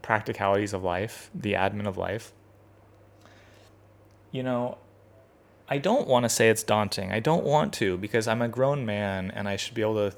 practicalities 0.00 0.72
of 0.72 0.82
life 0.82 1.30
the 1.34 1.52
admin 1.54 1.86
of 1.86 1.96
life. 1.96 2.32
You 4.30 4.42
know 4.42 4.78
i 5.68 5.78
don't 5.78 6.08
want 6.08 6.24
to 6.24 6.28
say 6.28 6.48
it's 6.48 6.62
daunting. 6.62 7.12
I 7.12 7.20
don't 7.20 7.44
want 7.44 7.72
to 7.74 7.96
because 7.96 8.26
i'm 8.28 8.42
a 8.42 8.48
grown 8.48 8.84
man 8.84 9.30
and 9.30 9.48
i 9.48 9.56
should 9.56 9.74
be 9.74 9.82
able 9.82 10.10
to 10.10 10.16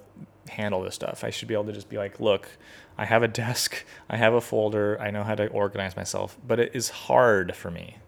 handle 0.51 0.83
this 0.83 0.95
stuff. 0.95 1.25
I 1.25 1.31
should 1.31 1.49
be 1.49 1.55
able 1.55 1.65
to 1.67 1.73
just 1.73 1.89
be 1.89 1.97
like 1.97 2.21
look 2.21 2.49
i 2.97 3.05
have 3.05 3.23
a 3.23 3.29
desk 3.29 3.85
i 4.09 4.17
have 4.17 4.35
a 4.35 4.41
folder 4.41 5.01
i 5.01 5.11
know 5.11 5.25
how 5.25 5.35
to 5.35 5.47
organize 5.49 5.97
myself. 5.97 6.39
But 6.47 6.61
it 6.61 6.71
is 6.75 6.89
hard 6.91 7.57
for 7.57 7.71
me 7.71 7.99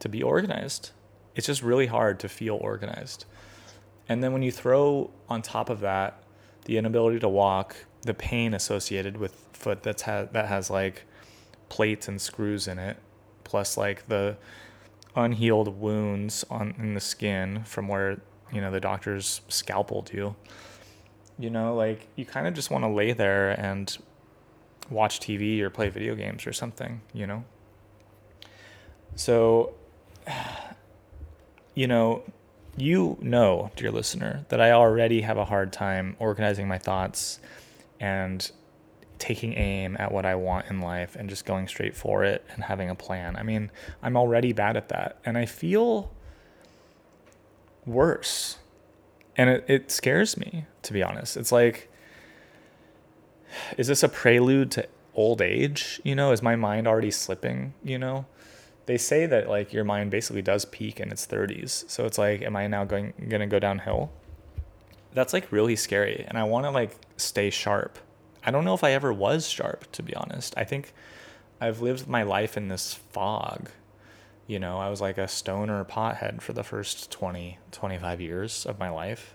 to 0.00 0.08
be 0.08 0.22
organized. 0.22 0.90
It's 1.34 1.46
just 1.46 1.62
really 1.62 1.86
hard 1.86 2.20
to 2.20 2.28
feel 2.28 2.56
organized. 2.56 3.24
And 4.08 4.22
then 4.22 4.32
when 4.32 4.42
you 4.42 4.52
throw 4.52 5.10
on 5.28 5.42
top 5.42 5.70
of 5.70 5.80
that 5.80 6.22
the 6.64 6.76
inability 6.76 7.18
to 7.20 7.28
walk 7.28 7.76
the 8.02 8.14
pain 8.14 8.54
associated 8.54 9.16
with 9.16 9.34
foot 9.52 9.82
that's 9.82 10.02
ha- 10.02 10.26
that 10.32 10.46
has 10.46 10.70
like 10.70 11.04
plates 11.68 12.08
and 12.08 12.20
screws 12.20 12.68
in 12.68 12.78
it, 12.78 12.96
plus 13.44 13.76
like 13.76 14.08
the 14.08 14.36
unhealed 15.14 15.80
wounds 15.80 16.44
on 16.50 16.74
in 16.78 16.94
the 16.94 17.00
skin 17.00 17.64
from 17.64 17.88
where 17.88 18.20
you 18.52 18.60
know 18.60 18.70
the 18.70 18.80
doctors 18.80 19.40
scalpeled 19.48 20.12
you. 20.12 20.34
You 21.38 21.50
know, 21.50 21.74
like 21.74 22.08
you 22.16 22.24
kind 22.24 22.46
of 22.46 22.54
just 22.54 22.70
want 22.70 22.84
to 22.84 22.88
lay 22.88 23.12
there 23.12 23.50
and 23.58 23.96
watch 24.90 25.20
TV 25.20 25.60
or 25.60 25.70
play 25.70 25.88
video 25.88 26.14
games 26.14 26.46
or 26.46 26.52
something. 26.52 27.00
You 27.12 27.26
know. 27.26 27.44
So, 29.14 29.74
you 31.74 31.86
know, 31.86 32.22
you 32.76 33.18
know, 33.20 33.70
dear 33.76 33.90
listener, 33.90 34.44
that 34.48 34.60
I 34.60 34.72
already 34.72 35.20
have 35.22 35.36
a 35.36 35.44
hard 35.44 35.72
time 35.72 36.16
organizing 36.18 36.68
my 36.68 36.78
thoughts 36.78 37.38
and 38.02 38.50
taking 39.18 39.54
aim 39.54 39.96
at 40.00 40.10
what 40.10 40.26
I 40.26 40.34
want 40.34 40.66
in 40.68 40.80
life 40.80 41.14
and 41.14 41.30
just 41.30 41.46
going 41.46 41.68
straight 41.68 41.96
for 41.96 42.24
it 42.24 42.44
and 42.50 42.64
having 42.64 42.90
a 42.90 42.94
plan. 42.96 43.36
I 43.36 43.44
mean, 43.44 43.70
I'm 44.02 44.16
already 44.16 44.52
bad 44.52 44.76
at 44.76 44.88
that. 44.88 45.18
And 45.24 45.38
I 45.38 45.46
feel 45.46 46.10
worse. 47.86 48.58
And 49.36 49.48
it, 49.48 49.64
it 49.68 49.90
scares 49.92 50.36
me, 50.36 50.66
to 50.82 50.92
be 50.92 51.04
honest. 51.04 51.36
It's 51.36 51.52
like, 51.52 51.88
is 53.78 53.86
this 53.86 54.02
a 54.02 54.08
prelude 54.08 54.72
to 54.72 54.88
old 55.14 55.40
age? 55.40 56.00
You 56.02 56.16
know, 56.16 56.32
is 56.32 56.42
my 56.42 56.56
mind 56.56 56.88
already 56.88 57.12
slipping? 57.12 57.74
You 57.84 58.00
know, 58.00 58.26
they 58.86 58.98
say 58.98 59.26
that 59.26 59.48
like 59.48 59.72
your 59.72 59.84
mind 59.84 60.10
basically 60.10 60.42
does 60.42 60.64
peak 60.64 60.98
in 60.98 61.12
its 61.12 61.28
30s. 61.28 61.88
So 61.88 62.06
it's 62.06 62.18
like, 62.18 62.42
am 62.42 62.56
I 62.56 62.66
now 62.66 62.84
going, 62.84 63.12
to 63.28 63.46
go 63.46 63.60
downhill? 63.60 64.10
That's 65.14 65.32
like 65.32 65.50
really 65.52 65.76
scary 65.76 66.24
and 66.28 66.38
i 66.38 66.44
want 66.44 66.64
to 66.64 66.70
like 66.70 66.96
stay 67.16 67.50
sharp. 67.50 67.98
I 68.44 68.50
don't 68.50 68.64
know 68.64 68.74
if 68.74 68.82
i 68.82 68.92
ever 68.92 69.12
was 69.12 69.48
sharp 69.48 69.90
to 69.92 70.02
be 70.02 70.14
honest. 70.14 70.54
I 70.56 70.64
think 70.64 70.92
i've 71.60 71.80
lived 71.80 72.08
my 72.08 72.22
life 72.22 72.56
in 72.56 72.68
this 72.68 72.94
fog 72.94 73.70
you 74.46 74.58
know? 74.58 74.78
I 74.78 74.90
was 74.90 75.00
like 75.00 75.18
a 75.18 75.28
stoner 75.28 75.84
pothead 75.84 76.42
for 76.42 76.52
the 76.52 76.64
first 76.64 77.10
20 77.10 77.58
25 77.70 78.20
years 78.20 78.66
of 78.66 78.78
my 78.78 78.90
life. 78.90 79.34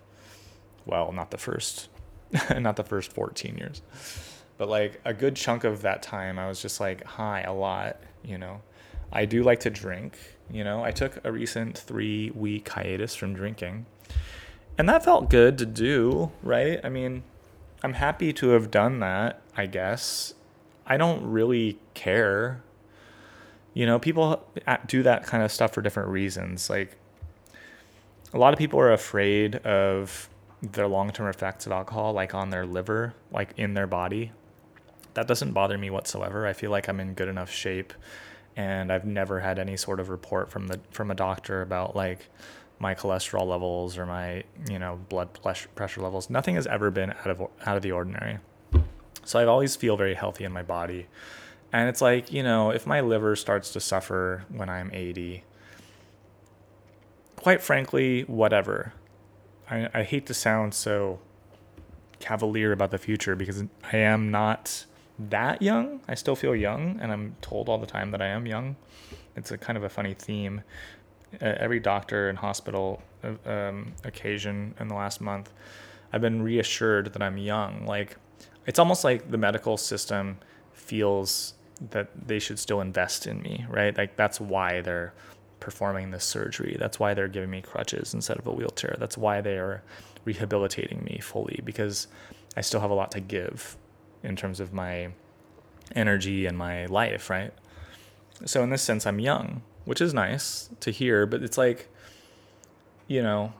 Well 0.86 1.12
not 1.12 1.32
the 1.32 1.38
first 1.38 1.90
not 2.58 2.76
the 2.76 2.84
first 2.84 3.14
14 3.14 3.58
years. 3.58 3.82
But 4.58 4.70
like 4.70 5.00
a 5.06 5.14
good 5.14 5.36
chunk 5.36 5.64
of 5.64 5.84
that 5.84 6.02
time 6.02 6.40
i 6.40 6.48
was 6.48 6.62
just 6.62 6.80
like 6.80 7.04
high 7.04 7.42
a 7.42 7.54
lot 7.54 7.98
you 8.24 8.38
know? 8.38 8.62
I 9.12 9.26
do 9.26 9.44
like 9.44 9.62
to 9.62 9.70
drink 9.70 10.18
you 10.52 10.64
know? 10.64 10.84
I 10.84 10.92
took 10.92 11.24
a 11.26 11.32
recent 11.32 11.78
three 11.78 12.32
week 12.32 12.68
hiatus 12.68 13.16
from 13.16 13.34
drinking 13.34 13.86
and 14.78 14.88
that 14.90 15.04
felt 15.04 15.30
good 15.30 15.58
to 15.58 15.66
do, 15.66 16.32
right? 16.44 16.80
I 16.84 16.90
mean, 16.90 17.24
I'm 17.84 17.94
happy 17.94 18.34
to 18.34 18.50
have 18.50 18.72
done 18.72 19.00
that, 19.00 19.42
I 19.56 19.66
guess. 19.66 20.34
I 20.86 20.98
don't 20.98 21.26
really 21.30 21.80
care. 21.94 22.64
You 23.74 23.86
know, 23.86 24.00
people 24.00 24.46
do 24.88 25.04
that 25.04 25.24
kind 25.26 25.44
of 25.44 25.52
stuff 25.52 25.74
for 25.74 25.82
different 25.82 26.10
reasons. 26.10 26.70
Like, 26.70 26.98
a 28.34 28.38
lot 28.38 28.54
of 28.54 28.60
people 28.60 28.80
are 28.80 28.92
afraid 28.92 29.56
of 29.58 30.30
the 30.62 30.88
long 30.88 31.12
term 31.12 31.28
effects 31.28 31.66
of 31.66 31.72
alcohol, 31.72 32.14
like 32.14 32.34
on 32.34 32.50
their 32.50 32.66
liver, 32.66 33.14
like 33.32 33.54
in 33.58 33.74
their 33.74 33.88
body. 33.88 34.32
That 35.14 35.28
doesn't 35.28 35.54
bother 35.54 35.78
me 35.78 35.90
whatsoever. 35.90 36.46
I 36.46 36.54
feel 36.54 36.72
like 36.72 36.88
I'm 36.88 37.00
in 37.00 37.14
good 37.14 37.28
enough 37.28 37.52
shape 37.52 37.94
and 38.58 38.92
I've 38.92 39.06
never 39.06 39.40
had 39.40 39.60
any 39.60 39.78
sort 39.78 40.00
of 40.00 40.10
report 40.10 40.50
from 40.50 40.68
the 40.68 40.80
from 40.92 41.12
a 41.12 41.16
doctor 41.16 41.62
about 41.62 41.96
like 41.96 42.28
my 42.80 42.94
cholesterol 42.94 43.48
levels 43.48 43.98
or 43.98 44.06
my 44.06 44.44
you 44.70 44.80
know 44.80 45.00
blood 45.10 45.30
pressure 45.34 46.02
levels. 46.02 46.30
Nothing 46.30 46.56
has 46.56 46.68
ever 46.68 46.92
been 46.92 47.12
out 47.12 47.28
of 47.28 47.42
out 47.66 47.76
of 47.76 47.82
the 47.82 47.92
ordinary. 47.92 48.40
So 49.24 49.40
I 49.40 49.46
always 49.46 49.76
feel 49.76 49.98
very 49.98 50.14
healthy 50.14 50.44
in 50.44 50.52
my 50.52 50.64
body. 50.64 51.08
And 51.74 51.90
it's 51.90 52.02
like, 52.02 52.32
you 52.32 52.44
know, 52.44 52.70
if 52.70 52.88
my 52.88 53.02
liver 53.02 53.36
starts 53.36 53.74
to 53.74 53.82
suffer 53.82 54.46
when 54.48 54.70
I'm 54.70 54.90
80, 54.94 55.44
quite 57.36 57.62
frankly, 57.62 58.22
whatever. 58.22 58.94
I, 59.70 59.90
I 59.94 60.04
hate 60.04 60.26
to 60.28 60.34
sound 60.34 60.74
so 60.74 61.20
cavalier 62.20 62.72
about 62.72 62.92
the 62.92 62.98
future 62.98 63.36
because 63.36 63.64
I 63.92 63.98
am 63.98 64.32
not 64.32 64.86
that 65.20 65.62
young. 65.62 66.00
I 66.08 66.16
still 66.16 66.36
feel 66.36 66.56
young, 66.56 67.00
and 67.02 67.12
I'm 67.12 67.36
told 67.42 67.68
all 67.68 67.78
the 67.78 67.88
time 67.88 68.12
that 68.12 68.22
I 68.22 68.28
am 68.28 68.46
young. 68.46 68.78
It's 69.36 69.52
a 69.52 69.58
kind 69.58 69.78
of 69.78 69.84
a 69.84 69.90
funny 69.90 70.14
theme 70.14 70.62
every 71.42 71.80
doctor 71.80 72.30
and 72.30 72.38
hospital 72.38 73.02
uh, 73.24 73.50
um, 73.50 73.94
occasion 74.04 74.74
in 74.80 74.88
the 74.88 74.96
last 74.96 75.22
month, 75.22 75.52
I've 76.14 76.22
been 76.22 76.42
reassured 76.42 77.14
that 77.14 77.22
I'm 77.22 77.38
young. 77.38 77.86
Like, 77.86 78.18
it's 78.66 78.80
almost 78.80 79.04
like 79.04 79.30
the 79.30 79.38
medical 79.38 79.78
system 79.78 80.38
feels 80.74 81.54
that 81.92 82.10
they 82.28 82.40
should 82.40 82.60
still 82.60 82.82
invest 82.82 83.28
in 83.28 83.42
me, 83.42 83.66
right? 83.70 83.98
Like, 83.98 84.16
that's 84.16 84.40
why 84.40 84.82
they're 84.82 85.14
performing 85.60 86.12
this 86.12 86.24
surgery. 86.24 86.78
That's 86.80 87.00
why 87.00 87.14
they're 87.14 87.28
giving 87.28 87.50
me 87.50 87.62
crutches 87.62 88.14
instead 88.14 88.38
of 88.38 88.48
a 88.48 88.52
wheelchair. 88.52 88.96
That's 89.00 89.18
why 89.18 89.42
they 89.42 89.58
are 89.58 89.84
rehabilitating 90.26 91.04
me 91.04 91.20
fully 91.22 91.62
because 91.64 92.08
I 92.56 92.62
still 92.62 92.80
have 92.80 92.92
a 92.92 92.96
lot 92.96 93.12
to 93.12 93.20
give 93.20 93.78
in 94.24 94.36
terms 94.36 94.60
of 94.60 94.74
my 94.74 95.10
energy 95.96 96.46
and 96.46 96.58
my 96.58 96.86
life, 96.88 97.30
right? 97.30 97.54
So, 98.46 98.64
in 98.64 98.70
this 98.70 98.82
sense, 98.82 99.06
I'm 99.06 99.20
young 99.20 99.62
which 99.88 100.02
is 100.02 100.14
nice 100.14 100.70
to 100.82 100.92
hear, 100.92 101.26
but 101.26 101.42
it's 101.42 101.58
like, 101.58 101.88
you 103.08 103.24
know, 103.24 103.54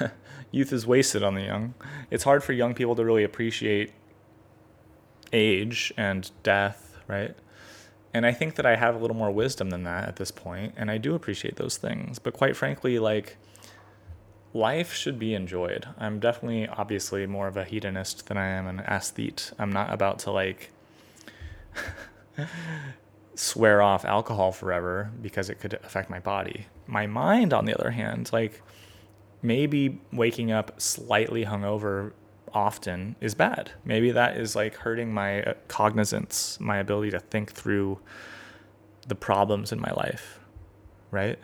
youth 0.50 0.72
is 0.72 0.88
wasted 0.88 1.22
on 1.22 1.36
the 1.36 1.42
young. 1.42 1.74
It's 2.10 2.24
hard 2.24 2.42
for 2.42 2.52
young 2.52 2.74
people 2.74 2.96
to 2.96 3.04
really 3.04 3.22
appreciate 3.22 3.92
age 5.32 5.92
and 5.96 6.28
death, 6.42 6.98
right? 7.06 7.36
And 8.12 8.26
I 8.26 8.32
think 8.32 8.56
that 8.56 8.66
I 8.66 8.74
have 8.74 8.96
a 8.96 8.98
little 8.98 9.16
more 9.16 9.30
wisdom 9.30 9.70
than 9.70 9.84
that 9.84 10.08
at 10.08 10.16
this 10.16 10.32
point, 10.32 10.74
and 10.76 10.90
I 10.90 10.98
do 10.98 11.14
appreciate 11.14 11.54
those 11.54 11.76
things. 11.76 12.18
But 12.18 12.32
quite 12.32 12.56
frankly, 12.56 12.98
like, 12.98 13.36
life 14.52 14.92
should 14.92 15.16
be 15.16 15.32
enjoyed. 15.32 15.86
I'm 15.96 16.18
definitely, 16.18 16.66
obviously, 16.66 17.24
more 17.28 17.46
of 17.46 17.56
a 17.56 17.62
hedonist 17.62 18.26
than 18.26 18.36
I 18.36 18.48
am 18.48 18.66
an 18.66 18.80
aesthete. 18.80 19.52
I'm 19.60 19.70
not 19.70 19.92
about 19.92 20.18
to, 20.20 20.32
like, 20.32 20.72
swear 23.38 23.80
off 23.80 24.04
alcohol 24.04 24.50
forever 24.50 25.12
because 25.22 25.48
it 25.48 25.60
could 25.60 25.74
affect 25.84 26.10
my 26.10 26.18
body. 26.18 26.66
My 26.88 27.06
mind, 27.06 27.52
on 27.52 27.66
the 27.66 27.78
other 27.78 27.92
hand, 27.92 28.30
like 28.32 28.60
maybe 29.42 30.00
waking 30.12 30.50
up 30.50 30.80
slightly 30.80 31.44
hungover 31.44 32.12
often 32.52 33.14
is 33.20 33.36
bad. 33.36 33.70
Maybe 33.84 34.10
that 34.10 34.36
is 34.36 34.56
like 34.56 34.74
hurting 34.74 35.14
my 35.14 35.42
uh, 35.42 35.54
cognizance, 35.68 36.58
my 36.58 36.78
ability 36.78 37.12
to 37.12 37.20
think 37.20 37.52
through 37.52 38.00
the 39.06 39.14
problems 39.14 39.70
in 39.70 39.80
my 39.80 39.92
life, 39.92 40.40
right? 41.12 41.38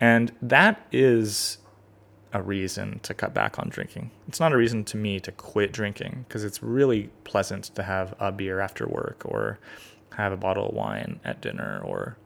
And 0.00 0.32
that 0.42 0.86
is 0.92 1.56
a 2.34 2.42
reason 2.42 3.00
to 3.04 3.14
cut 3.14 3.32
back 3.32 3.58
on 3.58 3.70
drinking. 3.70 4.10
It's 4.28 4.40
not 4.40 4.52
a 4.52 4.56
reason 4.56 4.84
to 4.84 4.98
me 4.98 5.18
to 5.20 5.32
quit 5.32 5.72
drinking 5.72 6.26
because 6.28 6.44
it's 6.44 6.62
really 6.62 7.08
pleasant 7.24 7.64
to 7.74 7.82
have 7.82 8.14
a 8.18 8.30
beer 8.30 8.60
after 8.60 8.86
work 8.86 9.22
or 9.24 9.58
have 10.16 10.32
a 10.32 10.36
bottle 10.36 10.68
of 10.68 10.74
wine 10.74 11.20
at 11.24 11.40
dinner 11.40 11.80
or 11.84 12.16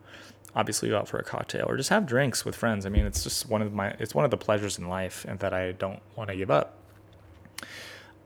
obviously 0.55 0.89
go 0.89 0.99
out 0.99 1.07
for 1.09 1.19
a 1.19 1.25
cocktail 1.25 1.67
or 1.69 1.77
just 1.77 1.91
have 1.91 2.07
drinks 2.07 2.45
with 2.45 2.57
friends. 2.57 2.87
I 2.87 2.89
mean, 2.89 3.05
it's 3.05 3.23
just 3.23 3.49
one 3.49 3.63
of 3.63 3.73
my 3.73 3.91
it's 3.99 4.15
one 4.15 4.25
of 4.25 4.31
the 4.31 4.37
pleasures 4.37 4.79
in 4.79 4.89
life 4.89 5.25
and 5.29 5.39
that 5.41 5.53
I 5.53 5.73
don't 5.73 6.01
want 6.17 6.31
to 6.31 6.37
give 6.37 6.51
up. 6.51 6.79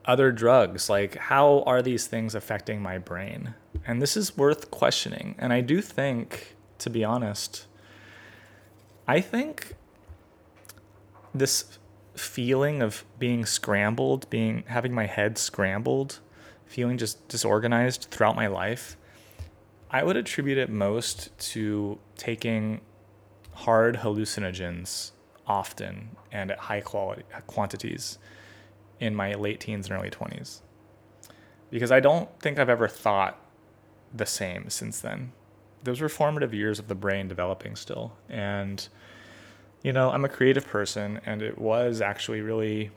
Other 0.05 0.31
drugs, 0.31 0.89
like 0.89 1.15
how 1.15 1.63
are 1.63 1.81
these 1.81 2.07
things 2.07 2.33
affecting 2.33 2.81
my 2.81 2.97
brain? 2.97 3.53
And 3.85 4.01
this 4.01 4.17
is 4.17 4.37
worth 4.37 4.71
questioning. 4.71 5.35
And 5.37 5.53
I 5.53 5.61
do 5.61 5.81
think, 5.81 6.55
to 6.79 6.89
be 6.89 7.03
honest, 7.03 7.67
I 9.07 9.19
think 9.21 9.75
this 11.33 11.77
feeling 12.15 12.81
of 12.81 13.03
being 13.19 13.45
scrambled, 13.45 14.29
being 14.29 14.63
having 14.67 14.93
my 14.93 15.05
head 15.05 15.37
scrambled, 15.37 16.19
feeling 16.65 16.97
just 16.97 17.27
disorganized 17.27 18.07
throughout 18.09 18.35
my 18.35 18.47
life, 18.47 18.97
I 19.91 20.03
would 20.03 20.15
attribute 20.15 20.57
it 20.57 20.69
most 20.69 21.37
to 21.51 21.99
taking 22.15 22.81
hard 23.53 23.97
hallucinogens 23.97 25.11
often 25.45 26.15
and 26.31 26.49
at 26.49 26.57
high 26.57 26.79
quality 26.79 27.23
quantities 27.45 28.17
in 28.99 29.13
my 29.15 29.33
late 29.33 29.59
teens 29.59 29.89
and 29.89 29.99
early 29.99 30.09
20s. 30.09 30.61
Because 31.69 31.91
I 31.91 31.99
don't 31.99 32.29
think 32.39 32.57
I've 32.57 32.69
ever 32.69 32.87
thought 32.87 33.37
the 34.13 34.25
same 34.25 34.69
since 34.69 35.01
then. 35.01 35.33
Those 35.83 35.99
were 35.99 36.09
formative 36.09 36.53
years 36.53 36.79
of 36.79 36.87
the 36.87 36.95
brain 36.95 37.27
developing 37.27 37.75
still. 37.75 38.13
And 38.29 38.87
you 39.83 39.91
know, 39.91 40.11
I'm 40.11 40.23
a 40.23 40.29
creative 40.29 40.67
person, 40.67 41.19
and 41.25 41.41
it 41.41 41.57
was 41.57 42.01
actually 42.01 42.41
really 42.41 42.91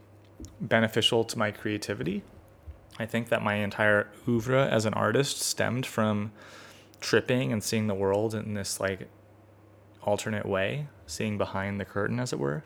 beneficial 0.60 1.24
to 1.24 1.38
my 1.38 1.50
creativity. 1.50 2.22
I 2.98 3.06
think 3.06 3.30
that 3.30 3.42
my 3.42 3.54
entire 3.54 4.08
oeuvre 4.28 4.68
as 4.68 4.84
an 4.84 4.94
artist 4.94 5.40
stemmed 5.40 5.86
from 5.86 6.32
tripping 7.00 7.52
and 7.52 7.62
seeing 7.62 7.86
the 7.86 7.94
world 7.94 8.34
in 8.34 8.54
this 8.54 8.80
like 8.80 9.08
alternate 10.02 10.46
way, 10.46 10.86
seeing 11.06 11.38
behind 11.38 11.80
the 11.80 11.84
curtain, 11.84 12.20
as 12.20 12.32
it 12.32 12.38
were. 12.38 12.64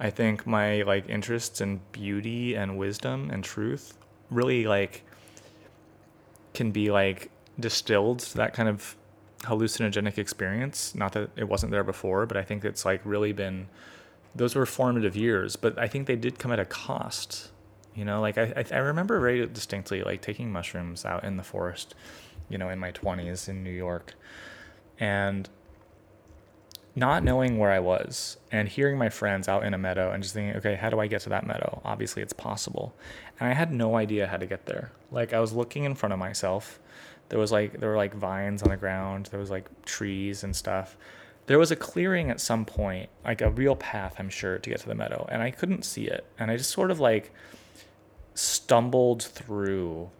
I 0.00 0.10
think 0.10 0.46
my 0.46 0.82
like 0.82 1.08
interests 1.08 1.60
in 1.60 1.80
beauty 1.92 2.54
and 2.54 2.76
wisdom 2.76 3.30
and 3.30 3.44
truth 3.44 3.96
really 4.30 4.66
like 4.66 5.02
can 6.52 6.70
be 6.70 6.90
like 6.90 7.30
distilled 7.58 8.18
to 8.20 8.36
that 8.38 8.54
kind 8.54 8.68
of 8.68 8.96
hallucinogenic 9.42 10.18
experience. 10.18 10.94
Not 10.94 11.12
that 11.12 11.30
it 11.36 11.48
wasn't 11.48 11.72
there 11.72 11.84
before, 11.84 12.26
but 12.26 12.36
I 12.36 12.42
think 12.42 12.64
it's 12.64 12.84
like 12.84 13.00
really 13.04 13.32
been 13.32 13.68
those 14.34 14.54
were 14.54 14.66
formative 14.66 15.16
years. 15.16 15.56
But 15.56 15.78
I 15.78 15.86
think 15.86 16.06
they 16.06 16.16
did 16.16 16.38
come 16.38 16.52
at 16.52 16.58
a 16.58 16.64
cost. 16.64 17.50
You 17.94 18.04
know, 18.04 18.20
like 18.20 18.38
I 18.38 18.64
I 18.72 18.78
remember 18.78 19.20
very 19.20 19.46
distinctly 19.46 20.02
like 20.02 20.20
taking 20.20 20.50
mushrooms 20.50 21.04
out 21.04 21.22
in 21.22 21.36
the 21.36 21.44
forest, 21.44 21.94
you 22.48 22.58
know, 22.58 22.68
in 22.68 22.78
my 22.78 22.90
twenties 22.90 23.48
in 23.48 23.62
New 23.62 23.70
York, 23.70 24.14
and 24.98 25.48
not 26.96 27.24
knowing 27.24 27.58
where 27.58 27.72
I 27.72 27.80
was 27.80 28.36
and 28.52 28.68
hearing 28.68 28.96
my 28.96 29.08
friends 29.08 29.48
out 29.48 29.64
in 29.64 29.74
a 29.74 29.78
meadow 29.78 30.12
and 30.12 30.22
just 30.22 30.34
thinking, 30.34 30.56
okay, 30.56 30.76
how 30.76 30.90
do 30.90 31.00
I 31.00 31.08
get 31.08 31.22
to 31.22 31.28
that 31.30 31.44
meadow? 31.44 31.80
Obviously, 31.84 32.22
it's 32.22 32.32
possible. 32.32 32.94
And 33.40 33.48
I 33.48 33.52
had 33.52 33.72
no 33.72 33.96
idea 33.96 34.28
how 34.28 34.36
to 34.36 34.46
get 34.46 34.66
there. 34.66 34.92
Like, 35.10 35.32
I 35.32 35.40
was 35.40 35.52
looking 35.52 35.82
in 35.82 35.96
front 35.96 36.12
of 36.12 36.20
myself 36.20 36.78
there 37.28 37.38
was 37.38 37.52
like 37.52 37.80
there 37.80 37.88
were 37.88 37.96
like 37.96 38.14
vines 38.14 38.62
on 38.62 38.70
the 38.70 38.76
ground. 38.76 39.26
There 39.26 39.40
was 39.40 39.50
like 39.50 39.68
trees 39.84 40.44
and 40.44 40.54
stuff. 40.54 40.96
There 41.46 41.58
was 41.58 41.70
a 41.70 41.76
clearing 41.76 42.30
at 42.30 42.40
some 42.40 42.64
point, 42.64 43.10
like 43.24 43.42
a 43.42 43.50
real 43.50 43.76
path, 43.76 44.16
I'm 44.18 44.30
sure, 44.30 44.58
to 44.58 44.70
get 44.70 44.80
to 44.80 44.88
the 44.88 44.94
meadow, 44.94 45.26
and 45.30 45.42
I 45.42 45.50
couldn't 45.50 45.84
see 45.84 46.06
it. 46.06 46.24
And 46.38 46.50
I 46.50 46.56
just 46.56 46.70
sort 46.70 46.90
of 46.90 47.00
like 47.00 47.32
stumbled 48.34 49.22
through 49.22 50.10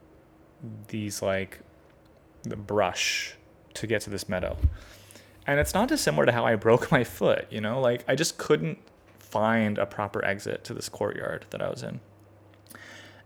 these 0.88 1.22
like 1.22 1.60
the 2.44 2.56
brush 2.56 3.34
to 3.74 3.86
get 3.86 4.02
to 4.02 4.10
this 4.10 4.28
meadow. 4.28 4.56
And 5.46 5.60
it's 5.60 5.74
not 5.74 5.88
dissimilar 5.88 6.26
to 6.26 6.32
how 6.32 6.44
I 6.44 6.54
broke 6.66 6.90
my 6.90 7.04
foot, 7.04 7.46
you 7.50 7.60
know? 7.60 7.80
Like 7.80 8.04
I 8.08 8.14
just 8.14 8.38
couldn't 8.38 8.78
find 9.18 9.78
a 9.78 9.86
proper 9.86 10.24
exit 10.24 10.64
to 10.64 10.74
this 10.74 10.88
courtyard 10.88 11.46
that 11.50 11.60
I 11.60 11.68
was 11.68 11.82
in. 11.82 12.00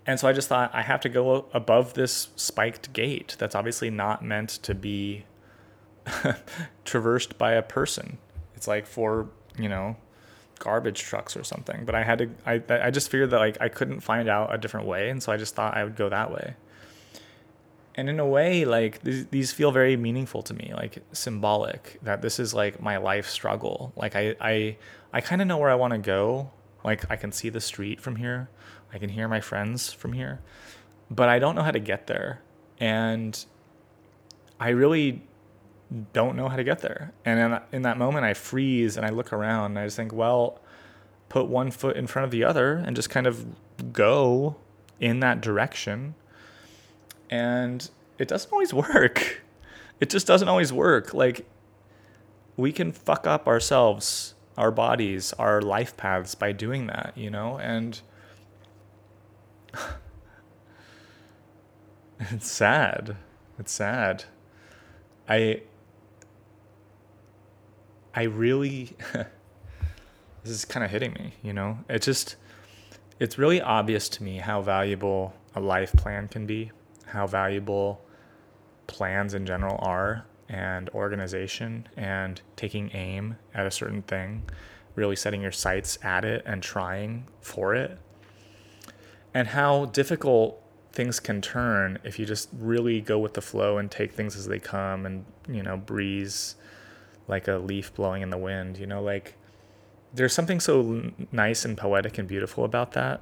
And 0.06 0.18
so 0.18 0.26
I 0.26 0.32
just 0.32 0.48
thought 0.48 0.70
I 0.74 0.82
have 0.82 1.00
to 1.02 1.10
go 1.10 1.46
above 1.52 1.92
this 1.92 2.28
spiked 2.34 2.94
gate 2.94 3.36
that's 3.38 3.54
obviously 3.54 3.90
not 3.90 4.24
meant 4.24 4.48
to 4.48 4.74
be 4.74 5.26
traversed 6.86 7.36
by 7.36 7.52
a 7.52 7.62
person. 7.62 8.16
It's 8.54 8.66
like 8.66 8.86
for, 8.86 9.28
you 9.58 9.68
know, 9.68 9.96
garbage 10.58 11.00
trucks 11.00 11.36
or 11.36 11.44
something. 11.44 11.84
But 11.84 11.94
I 11.94 12.04
had 12.04 12.18
to 12.18 12.30
I 12.46 12.62
I 12.68 12.90
just 12.90 13.10
figured 13.10 13.30
that 13.30 13.38
like 13.38 13.58
I 13.60 13.68
couldn't 13.68 14.00
find 14.00 14.28
out 14.28 14.54
a 14.54 14.58
different 14.58 14.86
way, 14.86 15.10
and 15.10 15.22
so 15.22 15.32
I 15.32 15.36
just 15.36 15.54
thought 15.54 15.76
I 15.76 15.84
would 15.84 15.96
go 15.96 16.08
that 16.08 16.30
way. 16.30 16.54
And 17.98 18.08
in 18.08 18.20
a 18.20 18.24
way, 18.24 18.64
like 18.64 19.02
these, 19.02 19.26
these 19.26 19.50
feel 19.50 19.72
very 19.72 19.96
meaningful 19.96 20.40
to 20.42 20.54
me, 20.54 20.72
like 20.72 21.02
symbolic 21.10 21.98
that 22.02 22.22
this 22.22 22.38
is 22.38 22.54
like 22.54 22.80
my 22.80 22.96
life 22.96 23.28
struggle. 23.28 23.92
Like 23.96 24.14
I 24.14 24.36
I 24.40 24.76
I 25.12 25.20
kind 25.20 25.42
of 25.42 25.48
know 25.48 25.58
where 25.58 25.68
I 25.68 25.74
want 25.74 25.94
to 25.94 25.98
go. 25.98 26.52
Like 26.84 27.10
I 27.10 27.16
can 27.16 27.32
see 27.32 27.48
the 27.48 27.60
street 27.60 28.00
from 28.00 28.14
here. 28.14 28.50
I 28.92 28.98
can 28.98 29.08
hear 29.08 29.26
my 29.26 29.40
friends 29.40 29.92
from 29.92 30.12
here, 30.12 30.38
but 31.10 31.28
I 31.28 31.40
don't 31.40 31.56
know 31.56 31.62
how 31.62 31.72
to 31.72 31.80
get 31.80 32.06
there. 32.06 32.40
And 32.78 33.44
I 34.60 34.68
really 34.68 35.22
don't 36.12 36.36
know 36.36 36.48
how 36.48 36.54
to 36.54 36.64
get 36.64 36.78
there. 36.78 37.12
And 37.24 37.40
in, 37.40 37.60
in 37.72 37.82
that 37.82 37.98
moment, 37.98 38.24
I 38.24 38.32
freeze 38.34 38.96
and 38.96 39.04
I 39.04 39.08
look 39.08 39.32
around 39.32 39.72
and 39.72 39.78
I 39.80 39.86
just 39.86 39.96
think, 39.96 40.12
well, 40.12 40.60
put 41.28 41.48
one 41.48 41.72
foot 41.72 41.96
in 41.96 42.06
front 42.06 42.26
of 42.26 42.30
the 42.30 42.44
other 42.44 42.74
and 42.74 42.94
just 42.94 43.10
kind 43.10 43.26
of 43.26 43.44
go 43.92 44.54
in 45.00 45.18
that 45.18 45.40
direction. 45.40 46.14
And 47.30 47.88
it 48.18 48.28
doesn't 48.28 48.52
always 48.52 48.72
work. 48.74 49.42
It 50.00 50.10
just 50.10 50.28
doesn't 50.28 50.46
always 50.46 50.72
work. 50.72 51.12
Like, 51.12 51.44
we 52.56 52.70
can 52.70 52.92
fuck 52.92 53.26
up 53.26 53.48
ourselves, 53.48 54.34
our 54.56 54.70
bodies, 54.70 55.32
our 55.40 55.60
life 55.60 55.96
paths 55.96 56.36
by 56.36 56.52
doing 56.52 56.86
that, 56.86 57.14
you 57.16 57.30
know? 57.30 57.58
And 57.58 58.00
it's 62.20 62.48
sad. 62.48 63.16
It's 63.58 63.72
sad. 63.72 64.24
I 65.28 65.62
I 68.14 68.22
really 68.24 68.96
this 69.12 70.52
is 70.52 70.64
kind 70.64 70.84
of 70.84 70.90
hitting 70.90 71.12
me, 71.12 71.34
you 71.42 71.52
know? 71.52 71.78
It 71.88 72.02
just 72.02 72.36
it's 73.20 73.38
really 73.38 73.60
obvious 73.60 74.08
to 74.10 74.22
me 74.22 74.38
how 74.38 74.62
valuable 74.62 75.34
a 75.54 75.60
life 75.60 75.92
plan 75.92 76.28
can 76.28 76.46
be, 76.46 76.70
how 77.08 77.26
valuable 77.26 78.00
plans 78.86 79.34
in 79.34 79.46
general 79.46 79.76
are 79.80 80.26
and 80.48 80.88
organization 80.90 81.86
and 81.96 82.40
taking 82.56 82.90
aim 82.94 83.36
at 83.54 83.66
a 83.66 83.70
certain 83.70 84.02
thing, 84.02 84.42
really 84.94 85.16
setting 85.16 85.42
your 85.42 85.52
sights 85.52 85.98
at 86.02 86.24
it 86.24 86.42
and 86.46 86.62
trying 86.62 87.26
for 87.40 87.74
it. 87.74 87.98
And 89.34 89.48
how 89.48 89.86
difficult 89.86 90.62
things 90.92 91.20
can 91.20 91.40
turn 91.40 91.98
if 92.02 92.18
you 92.18 92.26
just 92.26 92.48
really 92.58 93.00
go 93.00 93.18
with 93.18 93.34
the 93.34 93.40
flow 93.40 93.78
and 93.78 93.90
take 93.90 94.12
things 94.12 94.36
as 94.36 94.46
they 94.46 94.58
come 94.58 95.06
and 95.06 95.24
you 95.46 95.62
know 95.62 95.76
breeze 95.76 96.56
like 97.28 97.46
a 97.46 97.52
leaf 97.52 97.94
blowing 97.94 98.22
in 98.22 98.30
the 98.30 98.38
wind 98.38 98.76
you 98.78 98.86
know 98.86 99.00
like 99.00 99.34
there's 100.12 100.32
something 100.32 100.58
so 100.58 101.12
nice 101.30 101.64
and 101.64 101.76
poetic 101.76 102.18
and 102.18 102.26
beautiful 102.26 102.64
about 102.64 102.92
that 102.92 103.20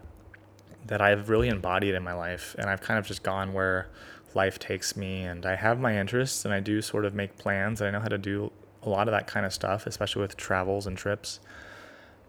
that 0.86 1.00
I've 1.00 1.28
really 1.28 1.48
embodied 1.48 1.94
in 1.94 2.02
my 2.02 2.12
life 2.12 2.54
and 2.58 2.68
I've 2.68 2.80
kind 2.80 2.98
of 2.98 3.06
just 3.06 3.22
gone 3.22 3.52
where 3.52 3.88
life 4.34 4.58
takes 4.58 4.96
me 4.96 5.22
and 5.22 5.46
I 5.46 5.56
have 5.56 5.80
my 5.80 5.98
interests 5.98 6.44
and 6.44 6.52
I 6.52 6.60
do 6.60 6.82
sort 6.82 7.04
of 7.04 7.14
make 7.14 7.36
plans 7.36 7.80
and 7.80 7.88
I 7.88 7.90
know 7.90 8.00
how 8.00 8.08
to 8.08 8.18
do 8.18 8.52
a 8.82 8.88
lot 8.88 9.08
of 9.08 9.12
that 9.12 9.26
kind 9.26 9.46
of 9.46 9.52
stuff 9.52 9.86
especially 9.86 10.22
with 10.22 10.36
travels 10.36 10.86
and 10.86 10.96
trips. 10.96 11.40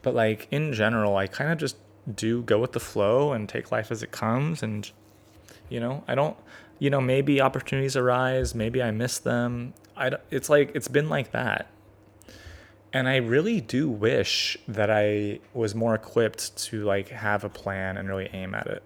But 0.02 0.16
like 0.16 0.48
in 0.52 0.74
general 0.74 1.18
I 1.18 1.28
kind 1.28 1.52
of 1.52 1.58
just 1.58 1.78
do 2.16 2.42
go 2.44 2.60
with 2.60 2.72
the 2.72 2.80
flow 2.80 3.34
and 3.34 3.50
take 3.50 3.72
life 3.72 3.92
as 3.92 4.02
it 4.02 4.12
comes 4.12 4.64
and 4.64 4.90
you 5.70 5.80
know 5.80 6.04
i 6.08 6.16
don't 6.16 6.38
you 6.80 6.90
know 6.90 7.02
maybe 7.02 7.42
opportunities 7.42 7.98
arise 7.98 8.56
maybe 8.56 8.82
i 8.82 8.92
miss 8.92 9.20
them. 9.20 9.74
I 9.96 10.12
it's 10.32 10.50
like 10.50 10.72
it's 10.74 10.88
been 10.88 11.10
like 11.10 11.32
that 11.32 11.68
and 12.98 13.08
i 13.08 13.18
really 13.18 13.62
do 13.62 13.90
wish 13.90 14.58
that 14.68 14.90
i 14.90 15.40
was 15.54 15.74
more 15.76 15.96
equipped 15.96 16.56
to 16.58 16.84
like 16.84 17.10
have 17.10 17.44
a 17.44 17.50
plan 17.50 17.98
and 17.98 18.10
really 18.10 18.30
aim 18.34 18.54
at 18.56 18.68
it 18.68 18.84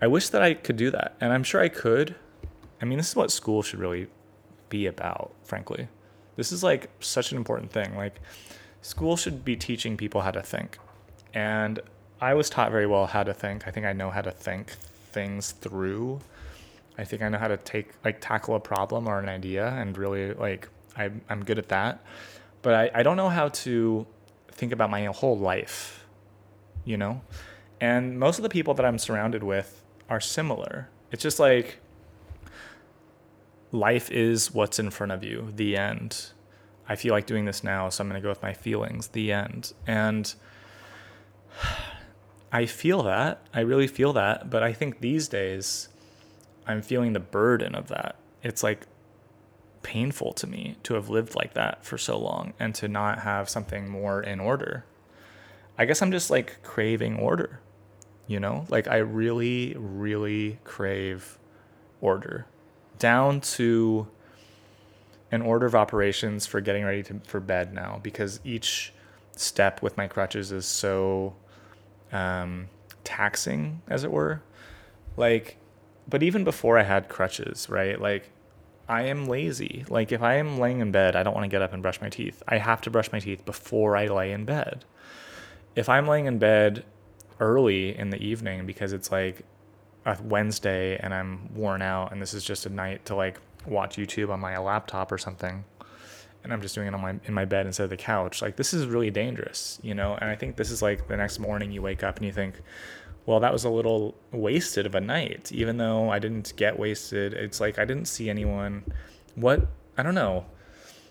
i 0.00 0.06
wish 0.06 0.28
that 0.28 0.42
i 0.42 0.54
could 0.54 0.76
do 0.76 0.90
that 0.90 1.16
and 1.20 1.32
i'm 1.32 1.42
sure 1.44 1.60
i 1.60 1.68
could 1.68 2.14
i 2.80 2.84
mean 2.84 2.98
this 2.98 3.10
is 3.10 3.16
what 3.16 3.30
school 3.30 3.62
should 3.62 3.78
really 3.78 4.06
be 4.68 4.86
about 4.86 5.32
frankly 5.42 5.88
this 6.36 6.52
is 6.52 6.62
like 6.62 6.88
such 7.00 7.32
an 7.32 7.38
important 7.38 7.70
thing 7.70 7.96
like 7.96 8.20
school 8.82 9.16
should 9.16 9.44
be 9.44 9.56
teaching 9.56 9.96
people 9.96 10.20
how 10.20 10.30
to 10.30 10.42
think 10.42 10.78
and 11.34 11.80
I 12.20 12.34
was 12.34 12.50
taught 12.50 12.70
very 12.70 12.86
well 12.86 13.06
how 13.06 13.22
to 13.22 13.32
think. 13.32 13.66
I 13.66 13.70
think 13.70 13.86
I 13.86 13.92
know 13.92 14.10
how 14.10 14.20
to 14.20 14.30
think 14.30 14.72
things 15.12 15.52
through. 15.52 16.20
I 16.98 17.04
think 17.04 17.22
I 17.22 17.28
know 17.28 17.38
how 17.38 17.48
to 17.48 17.56
take 17.56 17.92
like 18.04 18.20
tackle 18.20 18.54
a 18.56 18.60
problem 18.60 19.08
or 19.08 19.18
an 19.18 19.28
idea 19.28 19.68
and 19.68 19.96
really 19.96 20.34
like 20.34 20.68
I, 20.96 21.10
I'm 21.28 21.44
good 21.44 21.58
at 21.58 21.68
that. 21.68 22.04
But 22.62 22.74
I, 22.74 23.00
I 23.00 23.02
don't 23.02 23.16
know 23.16 23.28
how 23.28 23.48
to 23.48 24.06
think 24.52 24.72
about 24.72 24.90
my 24.90 25.04
whole 25.06 25.38
life, 25.38 26.06
you 26.84 26.96
know? 26.96 27.22
And 27.80 28.18
most 28.18 28.38
of 28.38 28.42
the 28.42 28.48
people 28.48 28.74
that 28.74 28.84
I'm 28.84 28.98
surrounded 28.98 29.42
with 29.42 29.82
are 30.08 30.20
similar. 30.20 30.88
It's 31.10 31.22
just 31.22 31.38
like 31.38 31.78
life 33.72 34.10
is 34.10 34.52
what's 34.52 34.78
in 34.78 34.90
front 34.90 35.12
of 35.12 35.24
you, 35.24 35.52
the 35.54 35.76
end. 35.76 36.30
I 36.88 36.96
feel 36.96 37.14
like 37.14 37.26
doing 37.26 37.44
this 37.44 37.62
now, 37.62 37.88
so 37.88 38.02
I'm 38.02 38.08
going 38.08 38.20
to 38.20 38.22
go 38.22 38.28
with 38.28 38.42
my 38.42 38.52
feelings, 38.52 39.08
the 39.08 39.32
end. 39.32 39.72
And 39.86 40.34
I 42.52 42.66
feel 42.66 43.04
that. 43.04 43.46
I 43.54 43.60
really 43.60 43.86
feel 43.86 44.12
that. 44.14 44.50
But 44.50 44.62
I 44.62 44.72
think 44.72 45.00
these 45.00 45.28
days, 45.28 45.88
I'm 46.66 46.82
feeling 46.82 47.12
the 47.12 47.20
burden 47.20 47.74
of 47.74 47.88
that. 47.88 48.16
It's 48.42 48.62
like 48.62 48.86
painful 49.82 50.32
to 50.34 50.46
me 50.46 50.76
to 50.82 50.94
have 50.94 51.08
lived 51.08 51.34
like 51.34 51.54
that 51.54 51.84
for 51.84 51.98
so 51.98 52.18
long 52.18 52.52
and 52.58 52.74
to 52.74 52.88
not 52.88 53.20
have 53.20 53.48
something 53.48 53.88
more 53.88 54.22
in 54.22 54.40
order. 54.40 54.84
I 55.78 55.84
guess 55.86 56.02
I'm 56.02 56.12
just 56.12 56.30
like 56.30 56.62
craving 56.62 57.16
order, 57.16 57.60
you 58.26 58.38
know? 58.38 58.66
Like 58.68 58.88
I 58.88 58.98
really, 58.98 59.74
really 59.78 60.58
crave 60.64 61.38
order 62.00 62.46
down 62.98 63.40
to 63.40 64.06
an 65.32 65.42
order 65.42 65.66
of 65.66 65.74
operations 65.74 66.46
for 66.46 66.60
getting 66.60 66.84
ready 66.84 67.02
to, 67.04 67.20
for 67.24 67.40
bed 67.40 67.72
now 67.72 68.00
because 68.02 68.40
each 68.44 68.92
step 69.36 69.80
with 69.82 69.96
my 69.96 70.06
crutches 70.06 70.52
is 70.52 70.66
so 70.66 71.34
um, 72.12 72.68
taxing, 73.04 73.80
as 73.88 74.04
it 74.04 74.10
were. 74.10 74.42
Like, 75.16 75.56
but 76.08 76.22
even 76.22 76.44
before 76.44 76.78
I 76.78 76.82
had 76.82 77.08
crutches, 77.08 77.68
right? 77.68 78.00
Like, 78.00 78.30
I 78.90 79.02
am 79.02 79.26
lazy. 79.26 79.84
Like, 79.88 80.10
if 80.10 80.20
I 80.20 80.34
am 80.34 80.58
laying 80.58 80.80
in 80.80 80.90
bed, 80.90 81.14
I 81.14 81.22
don't 81.22 81.32
want 81.32 81.44
to 81.44 81.48
get 81.48 81.62
up 81.62 81.72
and 81.72 81.80
brush 81.80 82.00
my 82.00 82.08
teeth. 82.08 82.42
I 82.48 82.58
have 82.58 82.80
to 82.82 82.90
brush 82.90 83.12
my 83.12 83.20
teeth 83.20 83.44
before 83.44 83.96
I 83.96 84.08
lay 84.08 84.32
in 84.32 84.44
bed. 84.44 84.84
If 85.76 85.88
I'm 85.88 86.08
laying 86.08 86.26
in 86.26 86.38
bed 86.38 86.84
early 87.38 87.96
in 87.96 88.10
the 88.10 88.20
evening 88.20 88.66
because 88.66 88.92
it's 88.92 89.12
like 89.12 89.44
a 90.04 90.18
Wednesday 90.22 90.98
and 90.98 91.14
I'm 91.14 91.54
worn 91.54 91.82
out 91.82 92.10
and 92.10 92.20
this 92.20 92.34
is 92.34 92.44
just 92.44 92.66
a 92.66 92.68
night 92.68 93.04
to 93.06 93.14
like 93.14 93.38
watch 93.66 93.96
YouTube 93.96 94.30
on 94.30 94.40
my 94.40 94.58
laptop 94.58 95.12
or 95.12 95.18
something, 95.18 95.64
and 96.42 96.52
I'm 96.52 96.60
just 96.60 96.74
doing 96.74 96.88
it 96.88 96.94
on 96.94 97.00
my 97.00 97.14
in 97.24 97.34
my 97.34 97.44
bed 97.44 97.66
instead 97.66 97.84
of 97.84 97.90
the 97.90 97.96
couch. 97.96 98.42
Like 98.42 98.56
this 98.56 98.74
is 98.74 98.86
really 98.86 99.10
dangerous, 99.10 99.78
you 99.82 99.94
know. 99.94 100.16
And 100.20 100.30
I 100.30 100.34
think 100.34 100.56
this 100.56 100.70
is 100.70 100.82
like 100.82 101.06
the 101.06 101.16
next 101.16 101.38
morning 101.38 101.70
you 101.70 101.82
wake 101.82 102.02
up 102.02 102.16
and 102.16 102.26
you 102.26 102.32
think, 102.32 102.60
well, 103.26 103.40
that 103.40 103.52
was 103.52 103.64
a 103.64 103.70
little 103.70 104.16
wasted 104.32 104.86
of 104.86 104.94
a 104.94 105.00
night, 105.00 105.52
even 105.52 105.76
though 105.76 106.10
I 106.10 106.18
didn't 106.18 106.54
get 106.56 106.78
wasted. 106.78 107.34
It's 107.34 107.60
like 107.60 107.78
I 107.78 107.84
didn't 107.84 108.06
see 108.06 108.30
anyone. 108.30 108.84
What 109.34 109.68
I 109.96 110.02
don't 110.02 110.14
know. 110.14 110.46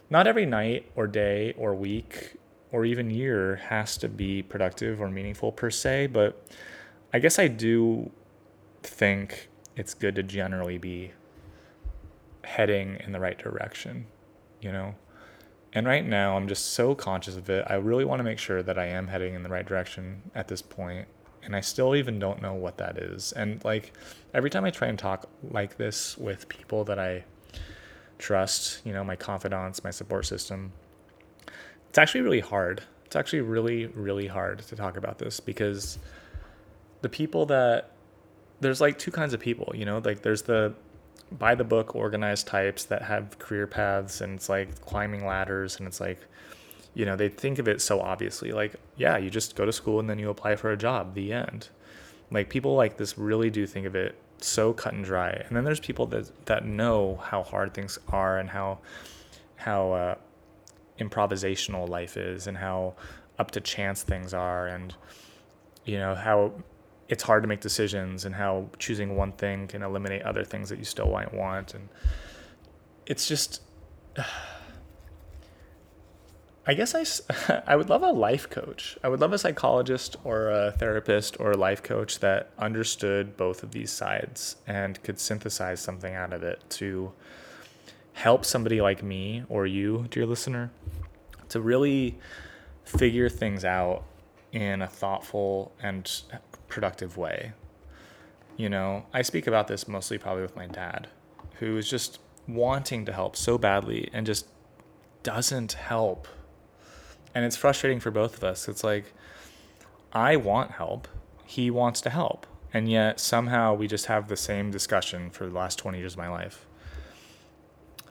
Not 0.10 0.26
every 0.26 0.46
night 0.46 0.92
or 0.96 1.06
day 1.06 1.54
or 1.58 1.76
week 1.76 2.38
or 2.72 2.86
even 2.86 3.10
year 3.10 3.58
has 3.58 3.98
to 3.98 4.10
be 4.10 4.42
productive 4.42 5.00
or 5.02 5.10
meaningful 5.10 5.52
per 5.52 5.70
se, 5.70 6.08
but 6.08 6.44
I 7.14 7.20
guess 7.20 7.40
I 7.40 7.48
do 7.48 8.12
think 8.84 9.50
it's 9.76 9.94
good 9.94 10.16
to 10.16 10.24
generally 10.24 10.78
be 10.78 11.12
heading 12.44 12.98
in 13.04 13.12
the 13.12 13.20
right 13.20 13.38
direction, 13.38 14.08
you 14.62 14.72
know? 14.72 14.96
And 15.72 15.86
right 15.86 16.06
now, 16.06 16.36
I'm 16.36 16.48
just 16.48 16.74
so 16.74 16.96
conscious 16.96 17.36
of 17.38 17.50
it. 17.50 17.64
I 17.68 17.76
really 17.76 18.06
want 18.06 18.20
to 18.20 18.24
make 18.24 18.40
sure 18.40 18.64
that 18.64 18.80
I 18.80 18.88
am 18.88 19.08
heading 19.08 19.36
in 19.36 19.44
the 19.44 19.50
right 19.50 19.66
direction 19.66 20.24
at 20.34 20.48
this 20.48 20.62
point. 20.62 21.08
And 21.44 21.56
I 21.56 21.62
still 21.62 21.96
even 21.96 22.20
don't 22.20 22.42
know 22.42 22.54
what 22.54 22.78
that 22.78 22.98
is. 22.98 23.32
And 23.32 23.64
like 23.64 23.94
every 24.34 24.50
time 24.50 24.66
I 24.66 24.72
try 24.72 24.88
and 24.88 25.00
talk 25.00 25.30
like 25.52 25.78
this 25.78 26.18
with 26.18 26.50
people 26.50 26.84
that 26.86 27.00
I 27.00 27.24
trust, 28.18 28.86
you 28.86 28.94
know, 28.94 29.04
my 29.04 29.16
confidants, 29.16 29.84
my 29.84 29.92
support 29.92 30.26
system, 30.26 30.72
it's 31.90 31.98
actually 31.98 32.22
really 32.22 32.42
hard. 32.42 32.84
It's 33.06 33.16
actually 33.16 33.42
really, 33.42 33.88
really 33.88 34.28
hard 34.28 34.60
to 34.60 34.76
talk 34.76 34.98
about 34.98 35.18
this 35.18 35.40
because 35.40 35.98
the 37.02 37.10
people 37.10 37.46
that 37.48 37.92
there's 38.60 38.82
like 38.82 39.00
two 39.00 39.12
kinds 39.12 39.34
of 39.34 39.40
people, 39.40 39.72
you 39.74 39.86
know, 39.86 40.02
like 40.04 40.22
there's 40.22 40.44
the 40.44 40.74
by 41.32 41.56
the 41.56 41.64
book 41.64 41.96
organized 41.96 42.48
types 42.48 42.86
that 42.86 43.04
have 43.04 43.38
career 43.40 43.68
paths 43.68 44.22
and 44.22 44.36
it's 44.36 44.50
like 44.50 44.82
climbing 44.82 45.26
ladders 45.26 45.78
and 45.78 45.88
it's 45.88 46.00
like 46.00 46.20
you 46.96 47.06
know 47.06 47.16
they 47.16 47.30
think 47.30 47.60
of 47.60 47.68
it 47.68 47.82
so 47.82 48.00
obviously 48.00 48.52
like 48.52 48.74
yeah 49.00 49.18
you 49.18 49.32
just 49.32 49.56
go 49.56 49.66
to 49.66 49.72
school 49.72 50.00
and 50.00 50.08
then 50.08 50.20
you 50.20 50.30
apply 50.30 50.56
for 50.56 50.72
a 50.72 50.78
job 50.78 51.16
the 51.16 51.34
end. 51.34 51.70
Like 52.30 52.50
people 52.50 52.76
like 52.76 52.98
this 52.98 53.18
really 53.18 53.50
do 53.50 53.66
think 53.66 53.88
of 53.88 53.96
it 53.96 54.16
so 54.38 54.74
cut 54.74 54.94
and 54.94 55.04
dry. 55.04 55.32
And 55.32 55.58
then 55.58 55.64
there's 55.64 55.80
people 55.80 56.06
that 56.08 56.46
that 56.46 56.66
know 56.66 57.16
how 57.16 57.42
hard 57.42 57.74
things 57.74 57.98
are 58.10 58.38
and 58.38 58.50
how 58.50 58.80
how 59.56 59.92
uh, 59.94 60.16
improvisational 61.00 61.90
life 61.90 62.18
is 62.18 62.46
and 62.46 62.58
how 62.58 62.94
up 63.40 63.52
to 63.52 63.62
chance 63.62 64.04
things 64.04 64.34
are 64.34 64.68
and 64.68 64.94
you 65.86 65.98
know 65.98 66.14
how 66.14 66.52
it's 67.08 67.24
hard 67.24 67.42
to 67.42 67.48
make 67.48 67.60
decisions 67.60 68.26
and 68.26 68.36
how 68.36 68.70
choosing 68.78 69.16
one 69.16 69.32
thing 69.32 69.68
can 69.68 69.82
eliminate 69.82 70.22
other 70.22 70.44
things 70.44 70.70
that 70.70 70.78
you 70.78 70.86
still 70.86 71.10
might 71.10 71.34
want. 71.34 71.74
And 71.74 71.90
it's 73.08 73.28
just 73.28 73.62
I 76.70 76.76
guess 76.76 76.94
I, 76.94 77.64
I 77.68 77.76
would 77.76 77.90
love 77.90 78.04
a 78.04 78.12
life 78.12 78.48
coach. 78.48 78.96
I 79.04 79.10
would 79.10 79.20
love 79.20 79.34
a 79.34 79.40
psychologist 79.40 80.18
or 80.24 80.52
a 80.52 80.72
therapist 80.72 81.40
or 81.40 81.50
a 81.50 81.58
life 81.58 81.82
coach 81.82 82.20
that 82.20 82.52
understood 82.60 83.36
both 83.36 83.64
of 83.64 83.72
these 83.72 83.90
sides 83.90 84.56
and 84.68 85.02
could 85.02 85.20
synthesize 85.20 85.80
something 85.80 86.14
out 86.14 86.32
of 86.32 86.44
it 86.44 86.62
to 86.70 87.12
help 88.14 88.46
somebody 88.46 88.82
like 88.82 89.02
me 89.02 89.46
or 89.50 89.66
you, 89.66 90.06
dear 90.12 90.28
listener, 90.28 90.70
to 91.48 91.60
really 91.60 92.20
figure 92.84 93.30
things 93.30 93.66
out 93.66 94.04
in 94.52 94.84
a 94.84 94.88
thoughtful 94.88 95.72
and 95.82 96.22
productive 96.68 97.18
way. 97.18 97.54
You 98.58 98.70
know, 98.70 99.08
I 99.12 99.24
speak 99.24 99.48
about 99.48 99.68
this 99.68 99.88
mostly 99.88 100.20
probably 100.20 100.44
with 100.44 100.56
my 100.56 100.68
dad, 100.68 101.08
who 101.56 101.78
is 101.78 101.90
just 101.90 102.20
wanting 102.48 103.06
to 103.06 103.12
help 103.12 103.36
so 103.36 103.58
badly 103.58 104.08
and 104.14 104.24
just 104.24 104.46
doesn't 105.24 105.74
help. 105.74 106.28
And 107.34 107.46
it's 107.46 107.56
frustrating 107.56 108.00
for 108.00 108.12
both 108.12 108.36
of 108.38 108.44
us. 108.44 108.68
It's 108.68 108.84
like, 108.84 109.14
I 110.12 110.36
want 110.36 110.72
help, 110.72 111.08
he 111.46 111.70
wants 111.70 112.02
to 112.02 112.10
help. 112.10 112.48
And 112.74 112.90
yet 112.90 113.20
somehow 113.20 113.74
we 113.74 113.88
just 113.88 114.08
have 114.08 114.28
the 114.28 114.38
same 114.38 114.72
discussion 114.72 115.30
for 115.30 115.46
the 115.46 115.54
last 115.54 115.78
20 115.78 115.98
years 115.98 116.14
of 116.14 116.20
my 116.20 116.30
life. 116.30 116.66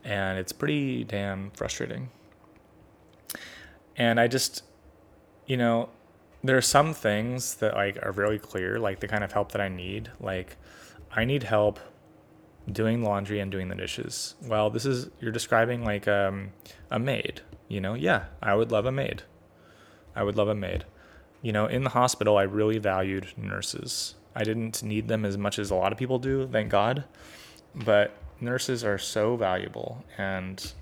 And 0.04 0.38
it's 0.38 0.52
pretty 0.52 1.04
damn 1.04 1.50
frustrating. 1.50 2.10
And 3.96 4.18
I 4.18 4.28
just, 4.28 4.62
you 5.46 5.56
know, 5.56 5.90
there 6.42 6.56
are 6.56 6.62
some 6.62 6.94
things 6.94 7.56
that 7.56 7.74
like 7.74 7.98
are 8.02 8.12
very 8.12 8.38
clear, 8.38 8.78
like 8.78 9.00
the 9.00 9.08
kind 9.08 9.24
of 9.24 9.32
help 9.32 9.52
that 9.52 9.60
I 9.60 9.68
need. 9.68 10.10
Like 10.20 10.56
I 11.12 11.24
need 11.24 11.42
help 11.42 11.80
doing 12.70 13.02
laundry 13.02 13.40
and 13.40 13.50
doing 13.50 13.68
the 13.68 13.74
dishes. 13.74 14.34
Well, 14.42 14.70
this 14.70 14.86
is 14.86 15.10
you're 15.20 15.32
describing 15.32 15.84
like 15.84 16.06
um, 16.06 16.52
a 16.90 16.98
maid. 16.98 17.42
You 17.68 17.80
know, 17.80 17.94
yeah, 17.94 18.26
I 18.42 18.54
would 18.54 18.72
love 18.72 18.86
a 18.86 18.92
maid. 18.92 19.22
I 20.16 20.22
would 20.22 20.36
love 20.36 20.48
a 20.48 20.54
maid. 20.54 20.84
You 21.42 21.52
know, 21.52 21.66
in 21.66 21.84
the 21.84 21.90
hospital, 21.90 22.36
I 22.36 22.42
really 22.42 22.78
valued 22.78 23.32
nurses. 23.36 24.14
I 24.34 24.42
didn't 24.42 24.82
need 24.82 25.08
them 25.08 25.24
as 25.24 25.36
much 25.36 25.58
as 25.58 25.70
a 25.70 25.74
lot 25.74 25.92
of 25.92 25.98
people 25.98 26.18
do, 26.18 26.48
thank 26.48 26.70
God. 26.70 27.04
But 27.74 28.12
nurses 28.40 28.84
are 28.84 28.98
so 28.98 29.36
valuable 29.36 30.04
and 30.16 30.72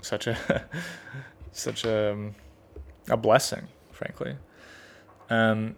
such 0.00 0.26
a 0.26 0.64
such 1.52 1.84
a 1.84 2.32
a 3.08 3.16
blessing, 3.16 3.68
frankly 3.90 4.36
um, 5.32 5.76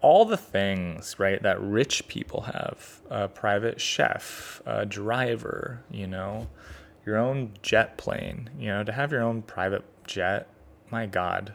all 0.00 0.24
the 0.24 0.36
things 0.36 1.18
right 1.18 1.42
that 1.42 1.60
rich 1.60 2.06
people 2.08 2.42
have 2.42 3.00
a 3.10 3.28
private 3.28 3.80
chef 3.80 4.62
a 4.64 4.86
driver 4.86 5.82
you 5.90 6.06
know 6.06 6.48
your 7.04 7.16
own 7.16 7.52
jet 7.62 7.96
plane 7.96 8.48
you 8.58 8.68
know 8.68 8.84
to 8.84 8.92
have 8.92 9.12
your 9.12 9.22
own 9.22 9.42
private 9.42 9.84
jet 10.06 10.48
my 10.90 11.06
god 11.06 11.54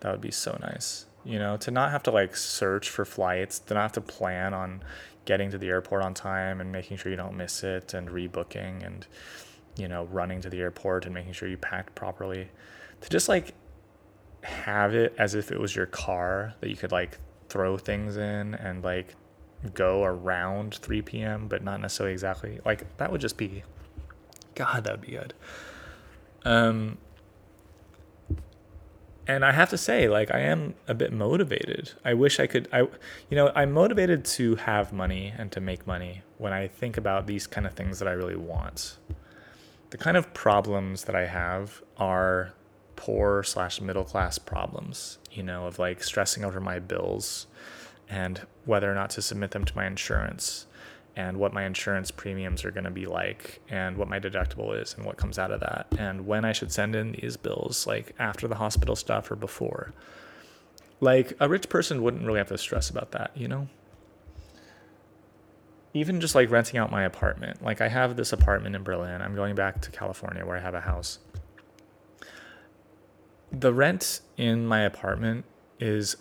that 0.00 0.10
would 0.10 0.20
be 0.20 0.30
so 0.30 0.56
nice 0.60 1.06
you 1.24 1.38
know 1.38 1.56
to 1.56 1.70
not 1.70 1.90
have 1.90 2.02
to 2.02 2.10
like 2.10 2.36
search 2.36 2.88
for 2.88 3.04
flights 3.04 3.58
to 3.58 3.74
not 3.74 3.82
have 3.82 3.92
to 3.92 4.00
plan 4.00 4.52
on 4.52 4.82
getting 5.24 5.50
to 5.50 5.58
the 5.58 5.68
airport 5.68 6.02
on 6.02 6.12
time 6.12 6.60
and 6.60 6.72
making 6.72 6.96
sure 6.96 7.10
you 7.10 7.16
don't 7.16 7.36
miss 7.36 7.62
it 7.62 7.94
and 7.94 8.08
rebooking 8.08 8.84
and 8.84 9.06
you 9.76 9.86
know 9.86 10.04
running 10.06 10.40
to 10.40 10.50
the 10.50 10.60
airport 10.60 11.04
and 11.04 11.14
making 11.14 11.32
sure 11.32 11.48
you 11.48 11.56
packed 11.56 11.94
properly 11.94 12.48
to 13.00 13.08
just 13.08 13.28
like 13.28 13.54
have 14.42 14.94
it 14.94 15.14
as 15.18 15.34
if 15.34 15.52
it 15.52 15.60
was 15.60 15.76
your 15.76 15.86
car 15.86 16.54
that 16.60 16.68
you 16.68 16.76
could 16.76 16.90
like 16.90 17.18
throw 17.48 17.76
things 17.76 18.16
in 18.16 18.54
and 18.54 18.82
like 18.82 19.14
go 19.74 20.04
around 20.04 20.74
3 20.76 21.02
p.m., 21.02 21.48
but 21.48 21.62
not 21.62 21.80
necessarily 21.80 22.12
exactly. 22.12 22.58
Like 22.64 22.96
that 22.96 23.12
would 23.12 23.20
just 23.20 23.36
be, 23.36 23.62
God, 24.54 24.84
that 24.84 24.92
would 24.92 25.06
be 25.06 25.12
good. 25.12 25.34
Um, 26.44 26.98
and 29.26 29.44
I 29.44 29.52
have 29.52 29.70
to 29.70 29.78
say, 29.78 30.08
like, 30.08 30.34
I 30.34 30.40
am 30.40 30.74
a 30.88 30.94
bit 30.94 31.12
motivated. 31.12 31.92
I 32.04 32.14
wish 32.14 32.40
I 32.40 32.46
could, 32.46 32.68
I, 32.72 32.80
you 32.80 33.36
know, 33.36 33.52
I'm 33.54 33.72
motivated 33.72 34.24
to 34.24 34.56
have 34.56 34.92
money 34.92 35.32
and 35.36 35.52
to 35.52 35.60
make 35.60 35.86
money 35.86 36.22
when 36.38 36.52
I 36.52 36.66
think 36.66 36.96
about 36.96 37.26
these 37.26 37.46
kind 37.46 37.66
of 37.66 37.74
things 37.74 38.00
that 38.00 38.08
I 38.08 38.12
really 38.12 38.36
want. 38.36 38.98
The 39.90 39.98
kind 39.98 40.16
of 40.16 40.34
problems 40.34 41.04
that 41.04 41.14
I 41.14 41.26
have 41.26 41.82
are 41.98 42.54
poor 42.96 43.42
slash 43.42 43.80
middle 43.80 44.04
class 44.04 44.38
problems, 44.38 45.18
you 45.30 45.42
know, 45.42 45.66
of 45.66 45.78
like 45.78 46.02
stressing 46.02 46.44
over 46.44 46.60
my 46.60 46.78
bills 46.80 47.46
and 48.08 48.40
whether 48.64 48.90
or 48.90 48.94
not 48.94 49.10
to 49.10 49.22
submit 49.22 49.52
them 49.52 49.64
to 49.64 49.76
my 49.76 49.86
insurance 49.86 50.66
and 51.16 51.36
what 51.36 51.52
my 51.52 51.64
insurance 51.64 52.10
premiums 52.10 52.64
are 52.64 52.70
going 52.70 52.84
to 52.84 52.90
be 52.90 53.06
like 53.06 53.60
and 53.68 53.96
what 53.96 54.08
my 54.08 54.18
deductible 54.18 54.80
is 54.80 54.94
and 54.94 55.04
what 55.04 55.16
comes 55.16 55.38
out 55.38 55.50
of 55.50 55.60
that 55.60 55.86
and 55.98 56.26
when 56.26 56.44
I 56.44 56.52
should 56.52 56.72
send 56.72 56.96
in 56.96 57.12
these 57.12 57.36
bills 57.36 57.86
like 57.86 58.14
after 58.18 58.48
the 58.48 58.54
hospital 58.54 58.96
stuff 58.96 59.30
or 59.30 59.36
before. 59.36 59.92
Like 61.00 61.34
a 61.40 61.48
rich 61.48 61.68
person 61.68 62.02
wouldn't 62.02 62.24
really 62.24 62.38
have 62.38 62.48
to 62.48 62.58
stress 62.58 62.88
about 62.88 63.10
that, 63.10 63.32
you 63.34 63.48
know? 63.48 63.68
Even 65.94 66.20
just 66.20 66.34
like 66.34 66.50
renting 66.50 66.78
out 66.78 66.90
my 66.90 67.02
apartment. 67.02 67.62
Like 67.62 67.82
I 67.82 67.88
have 67.88 68.16
this 68.16 68.32
apartment 68.32 68.74
in 68.74 68.82
Berlin. 68.82 69.20
I'm 69.20 69.34
going 69.34 69.54
back 69.54 69.82
to 69.82 69.90
California 69.90 70.46
where 70.46 70.56
I 70.56 70.60
have 70.60 70.74
a 70.74 70.80
house. 70.80 71.18
The 73.50 73.74
rent 73.74 74.20
in 74.38 74.66
my 74.66 74.80
apartment 74.80 75.44
is 75.78 76.16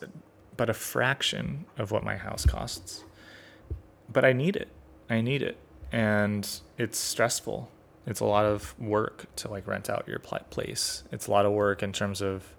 but 0.58 0.70
a 0.70 0.74
fraction 0.74 1.66
of 1.78 1.92
what 1.92 2.04
my 2.04 2.18
house 2.18 2.46
costs. 2.46 3.06
But 4.12 4.26
I 4.26 4.34
need 4.34 4.58
it 4.58 4.68
I 5.12 5.22
need 5.22 5.42
it. 5.42 5.58
And 5.92 6.48
it's 6.78 6.98
stressful. 6.98 7.70
It's 8.08 8.22
a 8.22 8.26
lot 8.26 8.46
of 8.46 8.80
work 8.80 9.26
to 9.38 9.50
like 9.50 9.68
rent 9.68 9.90
out 9.90 10.08
your 10.08 10.20
place. 10.20 11.04
It's 11.12 11.28
a 11.28 11.32
lot 11.32 11.46
of 11.46 11.52
work 11.52 11.84
in 11.84 11.92
terms 11.92 12.22
of 12.22 12.56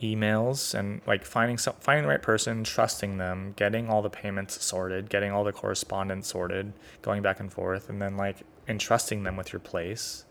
emails 0.00 0.74
and 0.74 1.02
like 1.06 1.24
finding 1.24 1.58
some, 1.58 1.74
finding 1.80 2.04
the 2.04 2.08
right 2.08 2.22
person, 2.22 2.64
trusting 2.64 3.18
them, 3.18 3.52
getting 3.56 3.90
all 3.90 4.00
the 4.00 4.10
payments 4.10 4.64
sorted, 4.64 5.10
getting 5.10 5.32
all 5.32 5.44
the 5.44 5.52
correspondence 5.52 6.28
sorted, 6.28 6.72
going 7.02 7.20
back 7.20 7.40
and 7.40 7.52
forth, 7.52 7.90
and 7.90 8.00
then 8.00 8.16
like 8.16 8.38
entrusting 8.68 9.24
them 9.24 9.36
with 9.36 9.52
your 9.52 9.60
place. 9.60 10.24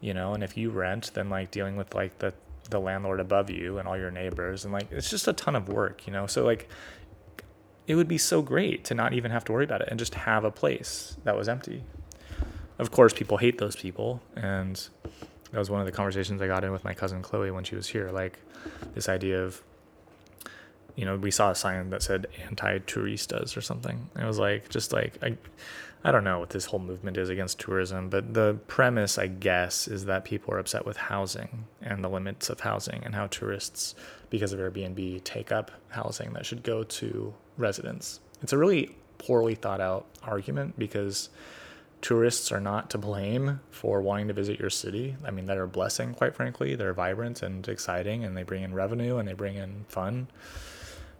You 0.00 0.14
know, 0.14 0.34
and 0.34 0.44
if 0.44 0.56
you 0.56 0.70
rent, 0.70 1.10
then 1.14 1.30
like 1.30 1.50
dealing 1.50 1.76
with 1.76 1.94
like 1.94 2.18
the 2.18 2.32
the 2.70 2.80
landlord 2.80 3.20
above 3.20 3.50
you 3.50 3.78
and 3.78 3.86
all 3.86 3.96
your 3.96 4.10
neighbors 4.10 4.64
and 4.64 4.72
like 4.72 4.90
it's 4.90 5.10
just 5.10 5.28
a 5.28 5.32
ton 5.32 5.56
of 5.56 5.68
work, 5.68 6.06
you 6.06 6.12
know. 6.12 6.26
So 6.26 6.44
like 6.44 6.68
it 7.86 7.94
would 7.94 8.08
be 8.08 8.18
so 8.18 8.42
great 8.42 8.84
to 8.84 8.94
not 8.94 9.12
even 9.12 9.30
have 9.30 9.44
to 9.44 9.52
worry 9.52 9.64
about 9.64 9.82
it 9.82 9.88
and 9.90 9.98
just 9.98 10.14
have 10.14 10.44
a 10.44 10.50
place 10.50 11.16
that 11.24 11.36
was 11.36 11.48
empty. 11.48 11.82
Of 12.78 12.90
course, 12.90 13.12
people 13.12 13.36
hate 13.36 13.58
those 13.58 13.76
people, 13.76 14.20
and 14.34 14.88
that 15.52 15.58
was 15.58 15.70
one 15.70 15.80
of 15.80 15.86
the 15.86 15.92
conversations 15.92 16.42
I 16.42 16.46
got 16.46 16.64
in 16.64 16.72
with 16.72 16.84
my 16.84 16.94
cousin 16.94 17.22
Chloe 17.22 17.50
when 17.50 17.64
she 17.64 17.76
was 17.76 17.86
here. 17.86 18.10
Like 18.10 18.38
this 18.94 19.08
idea 19.08 19.44
of, 19.44 19.62
you 20.96 21.04
know, 21.04 21.16
we 21.16 21.30
saw 21.30 21.50
a 21.50 21.54
sign 21.54 21.90
that 21.90 22.02
said 22.02 22.26
anti-touristas 22.46 23.56
or 23.56 23.60
something. 23.60 24.08
It 24.18 24.24
was 24.24 24.38
like 24.38 24.68
just 24.70 24.92
like 24.92 25.18
I, 25.22 25.36
I 26.02 26.10
don't 26.10 26.24
know 26.24 26.38
what 26.38 26.50
this 26.50 26.66
whole 26.66 26.80
movement 26.80 27.16
is 27.16 27.28
against 27.28 27.60
tourism, 27.60 28.08
but 28.08 28.34
the 28.34 28.58
premise, 28.66 29.18
I 29.18 29.26
guess, 29.28 29.86
is 29.86 30.06
that 30.06 30.24
people 30.24 30.52
are 30.52 30.58
upset 30.58 30.84
with 30.84 30.96
housing 30.96 31.66
and 31.80 32.02
the 32.02 32.08
limits 32.08 32.50
of 32.50 32.60
housing 32.60 33.02
and 33.04 33.14
how 33.14 33.26
tourists, 33.28 33.94
because 34.30 34.52
of 34.52 34.58
Airbnb, 34.58 35.22
take 35.24 35.52
up 35.52 35.70
housing 35.88 36.32
that 36.32 36.44
should 36.44 36.62
go 36.62 36.82
to 36.82 37.34
residents. 37.56 38.20
It's 38.42 38.52
a 38.52 38.58
really 38.58 38.94
poorly 39.18 39.54
thought 39.54 39.80
out 39.80 40.06
argument 40.22 40.78
because 40.78 41.28
tourists 42.02 42.52
are 42.52 42.60
not 42.60 42.90
to 42.90 42.98
blame 42.98 43.60
for 43.70 44.02
wanting 44.02 44.28
to 44.28 44.34
visit 44.34 44.60
your 44.60 44.70
city. 44.70 45.16
I 45.24 45.30
mean, 45.30 45.46
they're 45.46 45.62
a 45.62 45.68
blessing, 45.68 46.14
quite 46.14 46.34
frankly. 46.34 46.74
They're 46.74 46.92
vibrant 46.92 47.42
and 47.42 47.66
exciting 47.66 48.24
and 48.24 48.36
they 48.36 48.42
bring 48.42 48.62
in 48.62 48.74
revenue 48.74 49.16
and 49.16 49.26
they 49.26 49.32
bring 49.32 49.56
in 49.56 49.86
fun. 49.88 50.28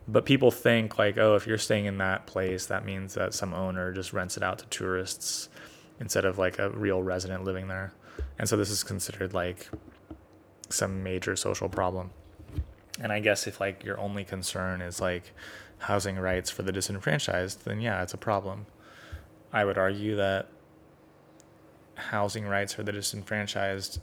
But 0.06 0.26
people 0.26 0.50
think, 0.50 0.98
like, 0.98 1.16
oh, 1.16 1.34
if 1.36 1.46
you're 1.46 1.56
staying 1.56 1.86
in 1.86 1.96
that 1.98 2.26
place, 2.26 2.66
that 2.66 2.84
means 2.84 3.14
that 3.14 3.32
some 3.32 3.54
owner 3.54 3.92
just 3.92 4.12
rents 4.12 4.36
it 4.36 4.42
out 4.42 4.58
to 4.58 4.66
tourists 4.66 5.48
instead 5.98 6.26
of 6.26 6.36
like 6.36 6.58
a 6.58 6.68
real 6.68 7.02
resident 7.02 7.44
living 7.44 7.68
there. 7.68 7.94
And 8.38 8.46
so 8.46 8.56
this 8.56 8.68
is 8.68 8.82
considered 8.82 9.32
like 9.32 9.68
some 10.68 11.02
major 11.02 11.36
social 11.36 11.70
problem. 11.70 12.10
And 13.00 13.12
I 13.12 13.20
guess 13.20 13.46
if 13.46 13.60
like 13.60 13.84
your 13.84 13.98
only 13.98 14.24
concern 14.24 14.82
is 14.82 15.00
like 15.00 15.32
housing 15.84 16.16
rights 16.16 16.50
for 16.50 16.62
the 16.62 16.72
disenfranchised, 16.72 17.64
then 17.64 17.80
yeah, 17.80 18.02
it's 18.02 18.14
a 18.14 18.18
problem. 18.18 18.66
I 19.52 19.64
would 19.64 19.78
argue 19.78 20.16
that 20.16 20.48
housing 21.94 22.46
rights 22.46 22.72
for 22.72 22.82
the 22.82 22.92
disenfranchised 22.92 24.00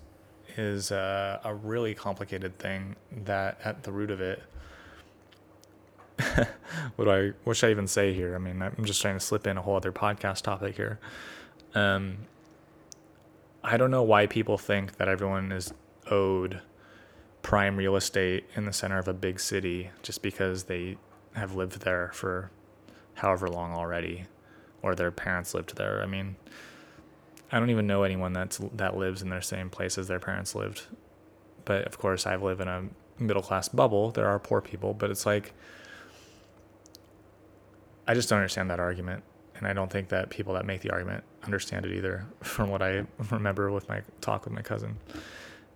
is 0.58 0.91
a, 0.91 1.41
a 1.44 1.54
really 1.54 1.94
complicated 1.94 2.58
thing 2.58 2.96
that 3.12 3.60
at 3.63 3.84
the 3.84 3.91
root 3.91 4.12
of 4.12 4.22
it 4.22 4.41
what 6.96 7.06
do 7.06 7.12
I 7.12 7.32
what 7.44 7.58
should 7.58 7.67
I 7.67 7.72
even 7.72 7.88
say 7.88 8.13
here? 8.13 8.36
I 8.36 8.38
mean, 8.38 8.62
I'm 8.62 8.86
just 8.86 9.02
trying 9.02 9.15
to 9.15 9.20
slip 9.20 9.48
in 9.48 9.58
a 9.58 9.62
whole 9.62 9.76
other 9.76 9.91
podcast 9.91 10.44
topic 10.44 10.76
here. 10.76 11.00
Um, 11.74 12.28
I 13.63 13.78
don't 13.78 13.91
know 13.91 14.04
why 14.04 14.28
people 14.28 14.58
think 14.58 14.98
that 14.98 15.08
everyone 15.08 15.52
is 15.52 15.74
owed 16.10 16.62
prime 17.41 17.76
real 17.76 17.96
estate 17.96 18.46
in 18.56 18.65
the 18.65 18.74
center 18.74 19.00
of 19.00 19.08
a 19.08 19.13
big 19.13 19.39
city 19.39 19.89
just 20.04 20.22
because 20.22 20.65
they 20.65 20.98
have 21.34 21.56
lived 21.56 21.82
there 21.82 22.12
for 22.13 22.52
however 23.15 23.48
long 23.48 23.74
already, 23.74 24.26
or 24.82 24.96
their 24.96 25.12
parents 25.12 25.54
lived 25.54 25.76
there. 25.78 26.02
I 26.02 26.06
mean, 26.06 26.36
I 27.52 27.60
don't 27.60 27.70
even 27.70 27.88
know 27.88 28.04
anyone 28.04 28.34
that's 28.34 28.60
that 28.74 28.98
lives 28.98 29.22
in 29.22 29.30
their 29.30 29.41
same 29.41 29.70
place 29.70 29.98
as 29.98 30.08
their 30.08 30.20
parents 30.20 30.56
lived. 30.56 30.84
But 31.65 31.86
of 31.86 31.98
course, 31.98 32.26
I 32.26 32.36
live 32.36 32.60
in 32.60 32.67
a 32.67 32.86
middle 33.20 33.41
class 33.41 33.70
bubble. 33.70 34.12
There 34.12 34.28
are 34.28 34.39
poor 34.39 34.62
people, 34.62 34.94
but 34.94 35.12
it's 35.12 35.26
like 35.26 35.54
I 38.08 38.13
just 38.13 38.30
don't 38.30 38.39
understand 38.39 38.70
that 38.70 38.80
argument, 38.80 39.24
and 39.56 39.67
I 39.67 39.74
don't 39.74 39.91
think 39.91 40.10
that 40.10 40.30
people 40.30 40.54
that 40.56 40.65
make 40.65 40.82
the 40.82 40.91
argument 40.91 41.24
understand 41.44 41.86
it 41.86 41.94
either. 41.94 42.26
From 42.41 42.70
what 42.70 42.82
I 42.82 43.06
remember 43.30 43.72
with 43.72 43.88
my 43.88 44.02
talk 44.22 44.46
with 44.46 44.54
my 44.54 44.62
cousin 44.62 44.98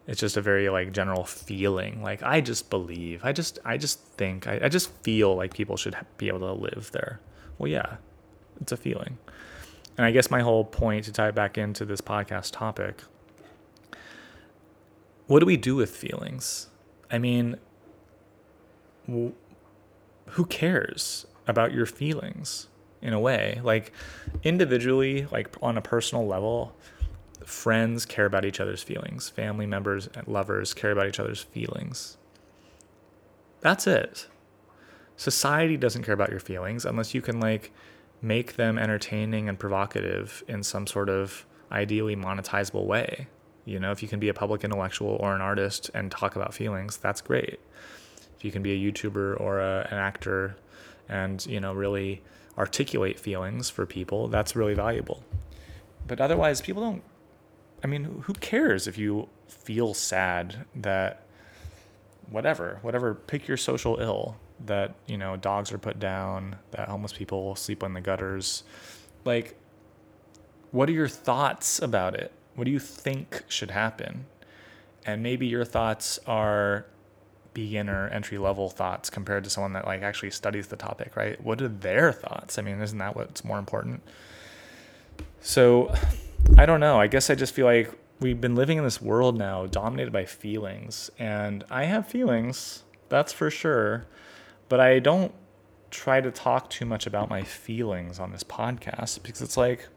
it's 0.08 0.20
just 0.20 0.38
a 0.38 0.41
very 0.41 0.70
like 0.70 0.91
general 0.91 1.24
feeling. 1.24 2.02
Like 2.02 2.22
i 2.24 2.41
just 2.41 2.70
believe. 2.70 3.22
I 3.24 3.32
just 3.32 3.60
i 3.65 3.78
just 3.78 4.00
think. 4.18 4.48
I, 4.48 4.60
I 4.63 4.70
just 4.70 4.91
feel 5.04 5.36
like 5.36 5.54
people 5.54 5.78
should 5.78 5.96
be 6.18 6.28
able 6.28 6.39
to 6.39 6.54
live 6.54 6.91
there. 6.91 7.20
Well 7.58 7.70
yeah 7.70 7.98
it's 8.62 8.72
a 8.72 8.78
feeling. 8.78 9.18
And 9.98 10.06
i 10.06 10.12
guess 10.12 10.30
my 10.30 10.41
whole 10.41 10.65
point 10.65 11.06
to 11.06 11.12
tie 11.12 11.32
back 11.32 11.58
into 11.58 11.86
this 11.86 12.02
podcast 12.02 12.52
topic 12.54 13.02
what 15.28 15.39
do 15.39 15.46
we 15.46 15.58
do 15.58 15.76
with 15.76 15.89
feelings? 15.89 16.68
I 17.12 17.18
mean 17.18 17.58
who 19.08 20.46
cares 20.50 21.26
about 21.48 21.72
your 21.72 21.86
feelings 21.86 22.68
in 23.02 23.13
a 23.13 23.20
way? 23.20 23.60
Like 23.63 23.91
individually 24.44 25.28
like 25.32 25.56
on 25.62 25.78
a 25.78 25.82
personal 25.82 26.26
level 26.26 26.76
friends 27.45 28.05
care 28.05 28.25
about 28.25 28.45
each 28.45 28.60
other's 28.60 28.84
feelings, 28.84 29.29
family 29.29 29.65
members 29.65 30.10
and 30.15 30.27
lovers 30.27 30.73
care 30.73 30.91
about 30.91 31.08
each 31.08 31.19
other's 31.19 31.41
feelings. 31.41 32.17
That's 33.62 33.88
it. 33.88 34.27
Society 35.17 35.77
doesn't 35.77 36.03
care 36.03 36.13
about 36.13 36.29
your 36.29 36.39
feelings 36.39 36.86
unless 36.86 37.13
you 37.13 37.21
can 37.21 37.39
like 37.39 37.71
make 38.21 38.55
them 38.55 38.77
entertaining 38.77 39.47
and 39.47 39.58
provocative 39.58 40.43
in 40.47 40.63
some 40.63 40.88
sort 40.88 41.10
of 41.10 41.45
ideally 41.71 42.15
monetizable 42.15 42.86
way. 42.86 43.27
You 43.65 43.79
know, 43.79 43.91
if 43.91 44.01
you 44.01 44.08
can 44.08 44.19
be 44.19 44.29
a 44.29 44.34
public 44.34 44.63
intellectual 44.63 45.17
or 45.19 45.36
an 45.36 45.41
artist 45.41 45.89
and 45.93 46.12
talk 46.12 46.36
about 46.36 46.53
feelings, 46.53 46.97
that's 46.97 47.21
great. 47.21 47.60
If 48.38 48.43
you 48.43 48.51
can 48.51 48.62
be 48.62 48.73
a 48.73 48.91
YouTuber 48.91 49.39
or 49.39 49.60
a, 49.60 49.88
an 49.89 49.97
actor 49.97 50.58
and, 51.10 51.43
you 51.45 51.60
know, 51.60 51.73
really 51.73 52.21
articulate 52.58 53.19
feelings 53.19 53.69
for 53.69 53.86
people, 53.86 54.27
that's 54.27 54.55
really 54.55 54.73
valuable. 54.73 55.23
But 56.08 56.21
otherwise, 56.21 56.62
people 56.62 56.84
don't 56.84 57.03
I 57.86 57.88
mean, 57.88 58.24
who 58.24 58.34
cares 58.34 58.88
if 58.88 58.98
you 58.98 59.30
feel 59.48 59.93
sad 59.93 60.65
that 60.74 61.21
whatever, 62.32 62.80
whatever, 62.82 63.13
pick 63.13 63.48
your 63.48 63.58
social 63.58 64.00
ill 64.00 64.38
that, 64.65 64.95
you 65.06 65.19
know, 65.19 65.38
dogs 65.38 65.71
are 65.71 65.78
put 65.78 66.00
down, 66.00 66.56
that 66.71 66.89
homeless 66.89 67.13
people 67.13 67.56
sleep 67.56 67.84
in 67.84 67.93
the 67.93 68.02
gutters. 68.02 68.63
Like, 69.24 69.56
what 70.71 70.89
are 70.89 70.93
your 70.93 71.08
thoughts 71.08 71.80
about 71.80 72.15
it? 72.15 72.32
What 72.56 72.63
do 72.63 72.71
you 72.71 72.80
think 72.80 73.43
should 73.48 73.69
happen? 73.69 74.26
And 75.06 75.21
maybe 75.21 75.45
your 75.45 75.63
thoughts 75.63 76.17
are 76.26 76.88
beginner 77.54 78.08
entry 78.08 78.39
level 78.39 78.67
thoughts 78.67 79.12
compared 79.12 79.43
to 79.43 79.52
someone 79.52 79.74
that 79.74 79.86
like 79.86 80.02
actually 80.02 80.32
studies 80.32 80.69
the 80.69 80.76
topic, 80.76 81.15
right? 81.15 81.39
What 81.39 81.62
are 81.62 81.67
their 81.67 82.12
thoughts? 82.12 82.58
I 82.58 82.63
mean, 82.63 82.82
isn't 82.82 82.98
that 82.98 83.15
what's 83.15 83.45
more 83.45 83.60
important? 83.60 84.02
So 85.39 85.93
I 86.58 86.65
don't 86.65 86.79
know. 86.79 86.99
I 86.99 87.08
guess 87.08 87.29
I 87.29 87.36
just 87.36 87.53
feel 87.53 87.65
like 87.65 87.91
we've 88.19 88.39
been 88.39 88.55
living 88.55 88.77
in 88.77 88.84
this 88.84 89.01
world 89.01 89.38
now 89.38 89.65
dominated 89.65 90.12
by 90.12 90.25
feelings. 90.25 91.12
And 91.19 91.63
I 91.69 91.86
have 91.86 92.08
feelings, 92.08 92.84
that's 93.10 93.34
for 93.34 93.51
sure. 93.51 94.05
But 94.69 94.79
I 94.79 94.99
don't 94.99 95.34
try 95.91 96.21
to 96.21 96.31
talk 96.31 96.69
too 96.69 96.86
much 96.86 97.05
about 97.05 97.29
my 97.29 97.43
feelings 97.43 98.19
on 98.19 98.31
this 98.31 98.43
podcast 98.43 99.23
because 99.23 99.41
it's 99.41 99.58
like, 99.58 99.88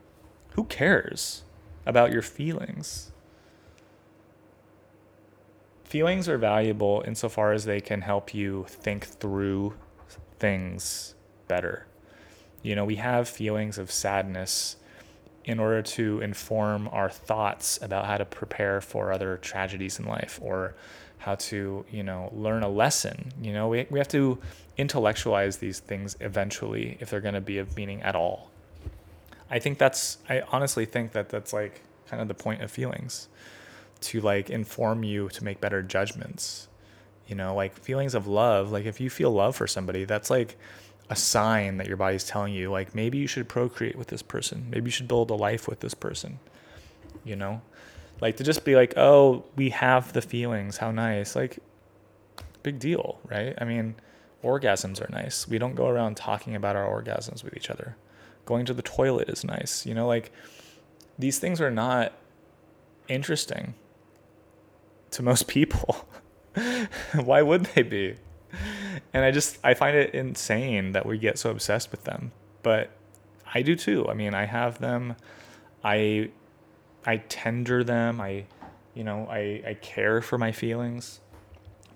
who 0.51 0.65
cares 0.65 1.45
about 1.87 2.13
your 2.13 2.23
feelings? 2.23 3.13
feelings 5.89 6.29
are 6.29 6.37
valuable 6.37 7.03
insofar 7.07 7.53
as 7.53 7.65
they 7.65 7.81
can 7.81 8.03
help 8.03 8.35
you 8.35 8.67
think 8.69 9.07
through 9.07 9.73
things 10.39 11.15
better. 11.49 11.87
You 12.63 12.75
know, 12.75 12.85
we 12.85 12.97
have 12.97 13.27
feelings 13.27 13.79
of 13.79 13.91
sadness 13.91 14.77
in 15.49 15.59
order 15.59 15.81
to 15.81 16.21
inform 16.21 16.91
our 16.93 17.09
thoughts 17.09 17.79
about 17.81 18.05
how 18.05 18.19
to 18.19 18.25
prepare 18.27 18.83
for 18.83 19.11
other 19.11 19.39
tragedies 19.39 19.99
in 19.99 20.05
life 20.05 20.39
or 20.43 20.75
how 21.17 21.35
to, 21.37 21.87
you 21.91 22.03
know, 22.03 22.31
learn 22.35 22.63
a 22.63 22.69
lesson. 22.69 23.33
You 23.41 23.55
know, 23.55 23.67
we, 23.67 23.87
we 23.89 23.99
have 23.99 24.09
to 24.09 24.39
intellectualize 24.77 25.57
these 25.57 25.81
things 25.81 26.19
eventually 26.21 26.99
if 27.01 27.09
they're 27.09 27.23
going 27.23 27.33
to 27.33 27.41
be 27.41 27.57
of 27.57 27.75
meaning 27.75 28.03
at 28.03 28.15
all. 28.15 28.51
I 29.51 29.59
think 29.59 29.79
that's, 29.79 30.19
I 30.29 30.43
honestly 30.53 30.85
think 30.85 31.13
that 31.13 31.31
that's 31.31 31.55
like 31.55 31.81
kind 32.09 32.21
of 32.21 32.29
the 32.29 32.35
point 32.35 32.61
of 32.61 32.71
feelings 32.71 33.29
to 34.01 34.21
like 34.21 34.51
inform 34.51 35.03
you 35.03 35.31
to 35.31 35.43
make 35.43 35.63
better 35.63 35.83
judgments. 35.83 36.69
You 37.27 37.37
know, 37.37 37.55
like 37.55 37.75
feelings 37.79 38.15
of 38.15 38.27
love, 38.27 38.71
like 38.71 38.85
if 38.85 39.01
you 39.01 39.09
feel 39.09 39.31
love 39.31 39.57
for 39.57 39.67
somebody, 39.67 40.05
that's 40.05 40.29
like, 40.29 40.59
a 41.11 41.17
sign 41.17 41.79
that 41.79 41.87
your 41.87 41.97
body's 41.97 42.25
telling 42.25 42.53
you 42.53 42.71
like 42.71 42.95
maybe 42.95 43.17
you 43.19 43.27
should 43.27 43.49
procreate 43.49 43.97
with 43.97 44.09
this 44.09 44.23
person. 44.23 44.67
Maybe 44.71 44.87
you 44.87 44.91
should 44.91 45.09
build 45.09 45.31
a 45.31 45.35
life 45.35 45.67
with 45.69 45.81
this 45.81 45.95
person 45.95 46.39
you 47.25 47.37
know? 47.37 47.61
Like 48.21 48.37
to 48.39 48.45
just 48.45 48.65
be 48.65 48.75
like 48.75 48.95
oh 48.97 49.45
we 49.57 49.71
have 49.71 50.13
the 50.13 50.23
feelings. 50.23 50.79
How 50.79 50.91
nice. 50.91 51.35
Like 51.37 51.59
big 52.63 52.79
deal 52.79 53.21
right? 53.29 53.55
I 53.59 53.65
mean 53.65 53.95
orgasms 54.45 55.01
are 55.01 55.11
nice. 55.11 55.49
We 55.49 55.59
don't 55.59 55.75
go 55.75 55.89
around 55.89 56.17
talking 56.17 56.55
about 56.55 56.77
our 56.77 56.87
orgasms 56.87 57.43
with 57.43 57.57
each 57.57 57.71
other. 57.71 57.97
Going 58.45 58.67
to 58.67 58.75
the 58.75 58.83
toilet 58.83 59.29
is 59.29 59.45
nice 59.45 59.87
you 59.87 59.95
know? 59.95 60.07
Like 60.07 60.33
these 61.19 61.39
things 61.39 61.61
are 61.61 61.71
not 61.71 62.13
interesting 63.09 63.75
to 65.13 65.23
most 65.23 65.49
people. 65.49 66.07
Why 67.15 67.41
would 67.43 67.65
they 67.67 67.83
be 67.83 68.17
and 69.13 69.25
I 69.25 69.31
just 69.31 69.59
I 69.65 69.75
find 69.75 69.97
it 69.97 70.15
insane 70.15 70.93
that 70.93 71.07
we 71.07 71.19
get 71.19 71.39
so 71.39 71.51
obsessed 71.51 71.91
with 71.91 72.05
them. 72.05 72.33
But 72.63 72.91
I 73.53 73.63
do 73.63 73.77
too. 73.77 74.09
I 74.09 74.15
mean, 74.15 74.35
I 74.35 74.45
have 74.45 74.79
them. 74.79 75.17
I 75.85 76.31
I 77.05 77.19
tender 77.19 77.85
them. 77.85 78.21
I 78.21 78.45
you 78.95 79.05
know, 79.05 79.29
I 79.31 79.63
I 79.67 79.75
care 79.75 80.21
for 80.21 80.39
my 80.39 80.53
feelings. 80.53 81.21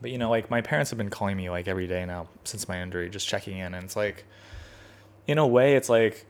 But 0.01 0.11
you 0.11 0.19
know, 0.19 0.31
like 0.31 0.51
my 0.51 0.61
parents 0.61 0.91
have 0.91 0.99
been 0.99 1.11
calling 1.11 1.37
me 1.37 1.51
like 1.51 1.69
every 1.69 1.87
day 1.87 2.05
now 2.05 2.29
since 2.45 2.69
my 2.69 2.81
injury, 2.83 3.09
just 3.09 3.29
checking 3.29 3.59
in 3.59 3.75
and 3.75 3.85
it's 3.85 3.97
like 3.97 4.25
in 5.27 5.39
a 5.39 5.47
way 5.47 5.77
it's 5.77 5.89
like 5.89 6.27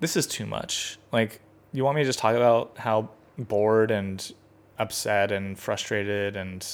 this 0.00 0.16
is 0.16 0.26
too 0.26 0.46
much. 0.46 0.98
Like 1.12 1.40
you 1.72 1.84
want 1.84 1.96
me 1.96 2.02
to 2.02 2.08
just 2.08 2.18
talk 2.18 2.34
about 2.34 2.78
how 2.78 3.10
bored 3.38 3.90
and 3.90 4.32
upset 4.78 5.30
and 5.32 5.58
frustrated 5.58 6.36
and 6.36 6.66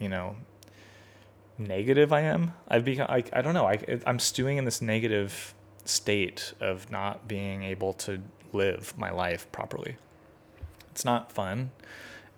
you 0.00 0.08
know 0.08 0.36
negative 1.58 2.12
I 2.12 2.20
am. 2.22 2.54
I've 2.68 2.84
become 2.84 3.06
I, 3.08 3.24
I 3.32 3.42
don't 3.42 3.54
know. 3.54 3.66
I 3.66 3.78
I'm 4.06 4.18
stewing 4.18 4.58
in 4.58 4.64
this 4.64 4.82
negative 4.82 5.54
state 5.84 6.52
of 6.60 6.90
not 6.90 7.28
being 7.28 7.62
able 7.62 7.92
to 7.94 8.20
live 8.52 8.94
my 8.96 9.10
life 9.10 9.50
properly. 9.52 9.96
It's 10.90 11.04
not 11.04 11.32
fun. 11.32 11.70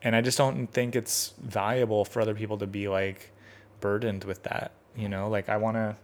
And 0.03 0.15
I 0.15 0.21
just 0.21 0.39
don't 0.39 0.69
think 0.69 0.95
it's 0.95 1.35
valuable 1.43 2.05
for 2.05 2.21
other 2.21 2.35
people 2.35 2.59
to 2.59 2.67
be 2.67 2.89
like 2.89 3.33
burdened 3.81 4.25
with 4.25 4.45
that, 4.45 4.73
you 4.97 5.09
know? 5.09 5.29
Like 5.29 5.49
I 5.49 5.57
want 5.57 5.77
to 5.77 5.97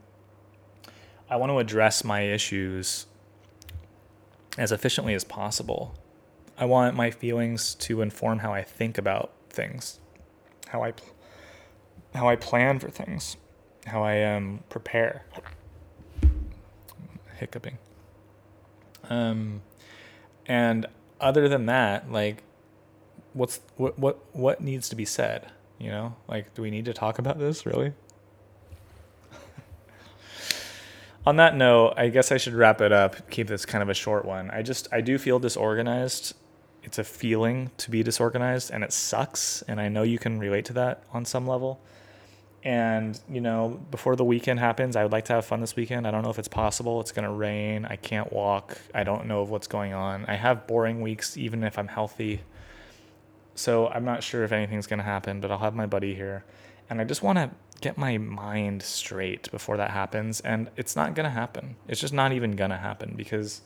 I 1.29 1.37
want 1.37 1.50
to 1.50 1.59
address 1.59 2.05
my 2.05 2.22
issues 2.22 3.07
as 4.59 4.72
efficiently 4.72 5.14
as 5.14 5.24
possible. 5.24 5.94
I 6.57 6.66
want 6.66 6.94
my 6.94 7.11
feelings 7.11 7.74
to 7.77 8.03
inform 8.03 8.38
how 8.38 8.53
I 8.53 8.62
think 8.62 8.98
about 8.98 9.33
things, 9.50 9.98
how 10.68 10.85
I 10.85 10.92
how 12.14 12.29
I 12.29 12.37
plan 12.37 12.79
for 12.79 12.88
things, 12.88 13.37
how 13.87 14.03
I 14.03 14.22
um, 14.22 14.61
prepare. 14.68 15.24
Hiccuping. 17.37 17.79
Um, 19.11 19.62
and 20.46 20.87
other 21.20 21.48
than 21.48 21.66
that, 21.66 22.11
like, 22.11 22.42
what's 23.33 23.61
what 23.77 23.98
what 23.98 24.18
what 24.33 24.61
needs 24.61 24.88
to 24.90 24.96
be 24.96 25.05
said? 25.05 25.50
You 25.79 25.90
know, 25.90 26.16
like, 26.29 26.55
do 26.55 26.62
we 26.62 26.70
need 26.70 26.85
to 26.85 26.94
talk 26.94 27.18
about 27.18 27.38
this 27.38 27.66
really? 27.66 27.92
On 31.27 31.37
that 31.37 31.57
note, 31.57 31.94
I 31.96 32.09
guess 32.09 32.31
I 32.31 32.37
should 32.37 32.55
wrap 32.55 32.81
it 32.81 32.92
up. 32.92 33.29
Keep 33.31 33.48
this 33.48 33.66
kind 33.66 33.83
of 33.83 33.88
a 33.88 33.94
short 33.94 34.24
one. 34.24 34.50
I 34.50 34.62
just 34.62 34.87
I 34.92 35.00
do 35.00 35.18
feel 35.18 35.38
disorganized. 35.38 36.35
It's 36.85 36.98
a 36.98 37.05
feeling 37.05 37.70
to 37.79 37.90
be 37.90 38.03
disorganized, 38.03 38.70
and 38.70 38.85
it 38.85 38.92
sucks. 38.92 39.62
And 39.62 39.81
I 39.81 39.88
know 39.88 40.03
you 40.03 40.18
can 40.18 40.38
relate 40.38 40.66
to 40.66 40.72
that 40.74 41.03
on 41.12 41.24
some 41.24 41.46
level 41.46 41.81
and 42.64 43.20
you 43.31 43.42
know 43.42 43.79
before 43.90 44.16
the 44.16 44.24
weekend 44.24 44.59
happens 44.59 44.96
i 44.96 45.03
would 45.03 45.12
like 45.12 45.27
to 45.27 45.35
have 45.35 45.44
fun 45.44 45.61
this 45.61 45.77
weekend. 45.77 46.07
I 46.07 46.11
don't 46.11 46.22
know 46.22 46.31
if 46.31 46.38
it's 46.38 46.48
possible. 46.48 47.00
It's 47.00 47.12
going 47.12 47.27
to 47.27 47.31
rain. 47.31 47.85
I 47.85 47.96
can't 47.96 48.33
walk. 48.33 48.79
I 48.94 49.05
don't 49.05 49.27
know 49.27 49.42
what's 49.42 49.66
going 49.66 49.92
on. 49.92 50.24
I 50.27 50.35
have 50.35 50.66
boring 50.66 51.00
weeks 51.03 51.37
even 51.37 51.62
if 51.62 51.79
i'm 51.79 51.88
healthy. 51.88 52.40
So 53.55 53.88
i'm 53.88 54.05
not 54.05 54.22
sure 54.22 54.44
if 54.44 54.53
anything's 54.53 54.87
going 54.87 54.98
to 54.98 55.05
happen 55.05 55.40
but 55.40 55.50
i'll 55.50 55.59
have 55.59 55.74
my 55.74 55.87
buddy 55.87 56.14
here. 56.14 56.44
And 56.88 57.00
i 57.00 57.05
just 57.05 57.22
want 57.22 57.38
to 57.38 57.50
get 57.81 57.98
my 57.98 58.16
mind 58.16 58.83
straight 58.83 59.50
before 59.50 59.77
that 59.77 59.90
happens. 59.90 60.40
And 60.40 60.70
it's 60.77 60.96
not 60.96 61.14
going 61.14 61.24
to 61.24 61.31
happen. 61.31 61.77
It's 61.87 62.00
just 62.00 62.14
not 62.14 62.33
even 62.33 62.53
going 62.53 62.70
to 62.70 62.79
happen 62.79 63.14
because 63.14 63.61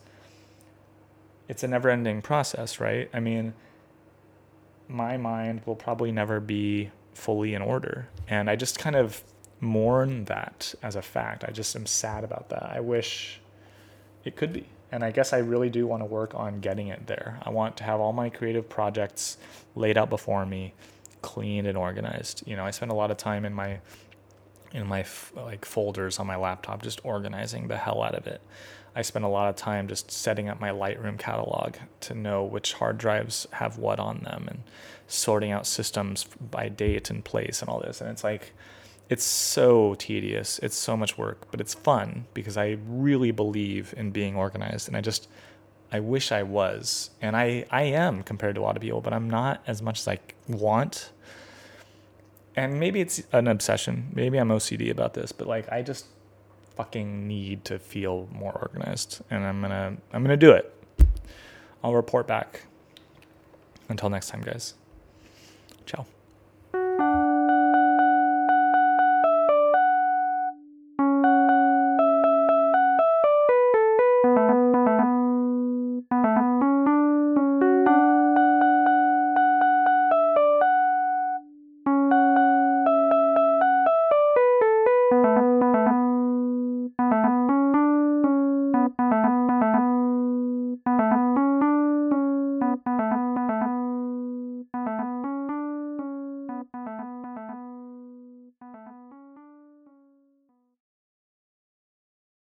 it's 1.47 1.63
a 1.63 1.67
never 1.67 1.89
ending 1.89 2.21
process 2.21 2.79
right? 2.81 3.09
I 3.13 3.21
mean 3.21 3.53
my 4.89 5.15
mind 5.17 5.61
will 5.65 5.75
probably 5.75 6.11
never 6.11 6.39
be 6.39 6.91
fully 7.13 7.53
in 7.53 7.61
order. 7.61 8.07
And 8.27 8.49
I 8.49 8.55
just 8.55 8.79
kind 8.79 8.95
of 8.95 9.23
mourn 9.59 10.25
that 10.25 10.73
as 10.81 10.95
a 10.95 11.01
fact. 11.01 11.43
I 11.43 11.51
just 11.51 11.75
am 11.75 11.85
sad 11.85 12.23
about 12.23 12.49
that. 12.49 12.63
I 12.63 12.79
wish 12.79 13.41
it 14.23 14.35
could 14.35 14.53
be. 14.53 14.67
And 14.91 15.03
I 15.03 15.11
guess 15.11 15.33
I 15.33 15.37
really 15.39 15.69
do 15.69 15.85
want 15.85 16.01
to 16.01 16.05
work 16.05 16.33
on 16.33 16.61
getting 16.61 16.87
it 16.87 17.07
there. 17.07 17.39
I 17.43 17.51
want 17.51 17.77
to 17.77 17.83
have 17.83 17.99
all 17.99 18.13
my 18.13 18.29
creative 18.29 18.67
projects 18.67 19.37
laid 19.75 19.97
out 19.97 20.09
before 20.09 20.45
me, 20.45 20.73
clean 21.21 21.65
and 21.65 21.77
organized. 21.77 22.43
You 22.47 22.55
know, 22.55 22.65
I 22.65 22.71
spend 22.71 22.91
a 22.91 22.95
lot 22.95 23.11
of 23.11 23.17
time 23.17 23.45
in 23.45 23.53
my 23.53 23.79
in 24.71 24.85
my 24.85 25.03
like 25.35 25.65
folders 25.65 26.19
on 26.19 26.27
my 26.27 26.35
laptop 26.35 26.83
just 26.83 27.03
organizing 27.03 27.67
the 27.67 27.77
hell 27.77 28.03
out 28.03 28.15
of 28.15 28.27
it. 28.27 28.41
I 28.95 29.01
spend 29.01 29.25
a 29.25 29.29
lot 29.29 29.49
of 29.49 29.55
time 29.55 29.87
just 29.87 30.11
setting 30.11 30.49
up 30.49 30.59
my 30.59 30.69
Lightroom 30.69 31.17
catalog 31.17 31.75
to 32.01 32.13
know 32.13 32.43
which 32.43 32.73
hard 32.73 32.97
drives 32.97 33.47
have 33.51 33.77
what 33.77 33.99
on 33.99 34.19
them 34.19 34.47
and 34.47 34.63
sorting 35.09 35.51
out 35.51 35.65
systems 35.65 36.25
by 36.51 36.69
date 36.69 37.09
and 37.09 37.25
place 37.25 37.61
and 37.61 37.69
all 37.69 37.79
this. 37.79 37.99
And 37.99 38.09
it's 38.09 38.23
like, 38.23 38.53
it's 39.09 39.23
so 39.23 39.95
tedious. 39.95 40.59
It's 40.59 40.77
so 40.77 40.95
much 40.95 41.17
work, 41.17 41.49
but 41.51 41.59
it's 41.59 41.73
fun 41.73 42.27
because 42.33 42.57
I 42.57 42.77
really 42.87 43.31
believe 43.31 43.93
in 43.97 44.11
being 44.11 44.35
organized. 44.35 44.87
And 44.87 44.95
I 44.95 45.01
just, 45.01 45.27
I 45.91 45.99
wish 45.99 46.31
I 46.31 46.43
was. 46.43 47.09
And 47.21 47.35
I, 47.35 47.65
I 47.71 47.83
am 47.83 48.21
compared 48.21 48.55
to 48.55 48.61
a 48.61 48.63
lot 48.63 48.75
of 48.75 48.83
people, 48.83 49.01
but 49.01 49.11
I'm 49.11 49.27
not 49.27 49.63
as 49.65 49.81
much 49.81 49.99
as 49.99 50.07
I 50.07 50.19
want. 50.47 51.11
And 52.55 52.79
maybe 52.79 53.01
it's 53.01 53.23
an 53.31 53.47
obsession. 53.47 54.11
Maybe 54.13 54.37
I'm 54.37 54.49
OCD 54.49 54.91
about 54.91 55.15
this, 55.15 55.31
but 55.31 55.47
like, 55.47 55.71
I 55.71 55.81
just 55.81 56.05
fucking 56.75 57.27
need 57.27 57.65
to 57.65 57.79
feel 57.79 58.29
more 58.31 58.53
organized. 58.53 59.21
And 59.31 59.43
I'm 59.43 59.59
going 59.59 59.71
to, 59.71 60.01
I'm 60.13 60.23
going 60.23 60.27
to 60.27 60.37
do 60.37 60.51
it. 60.51 60.71
I'll 61.83 61.95
report 61.95 62.27
back. 62.27 62.63
Until 63.87 64.11
next 64.11 64.29
time, 64.29 64.41
guys. 64.41 64.75
Ciao. 65.89 66.18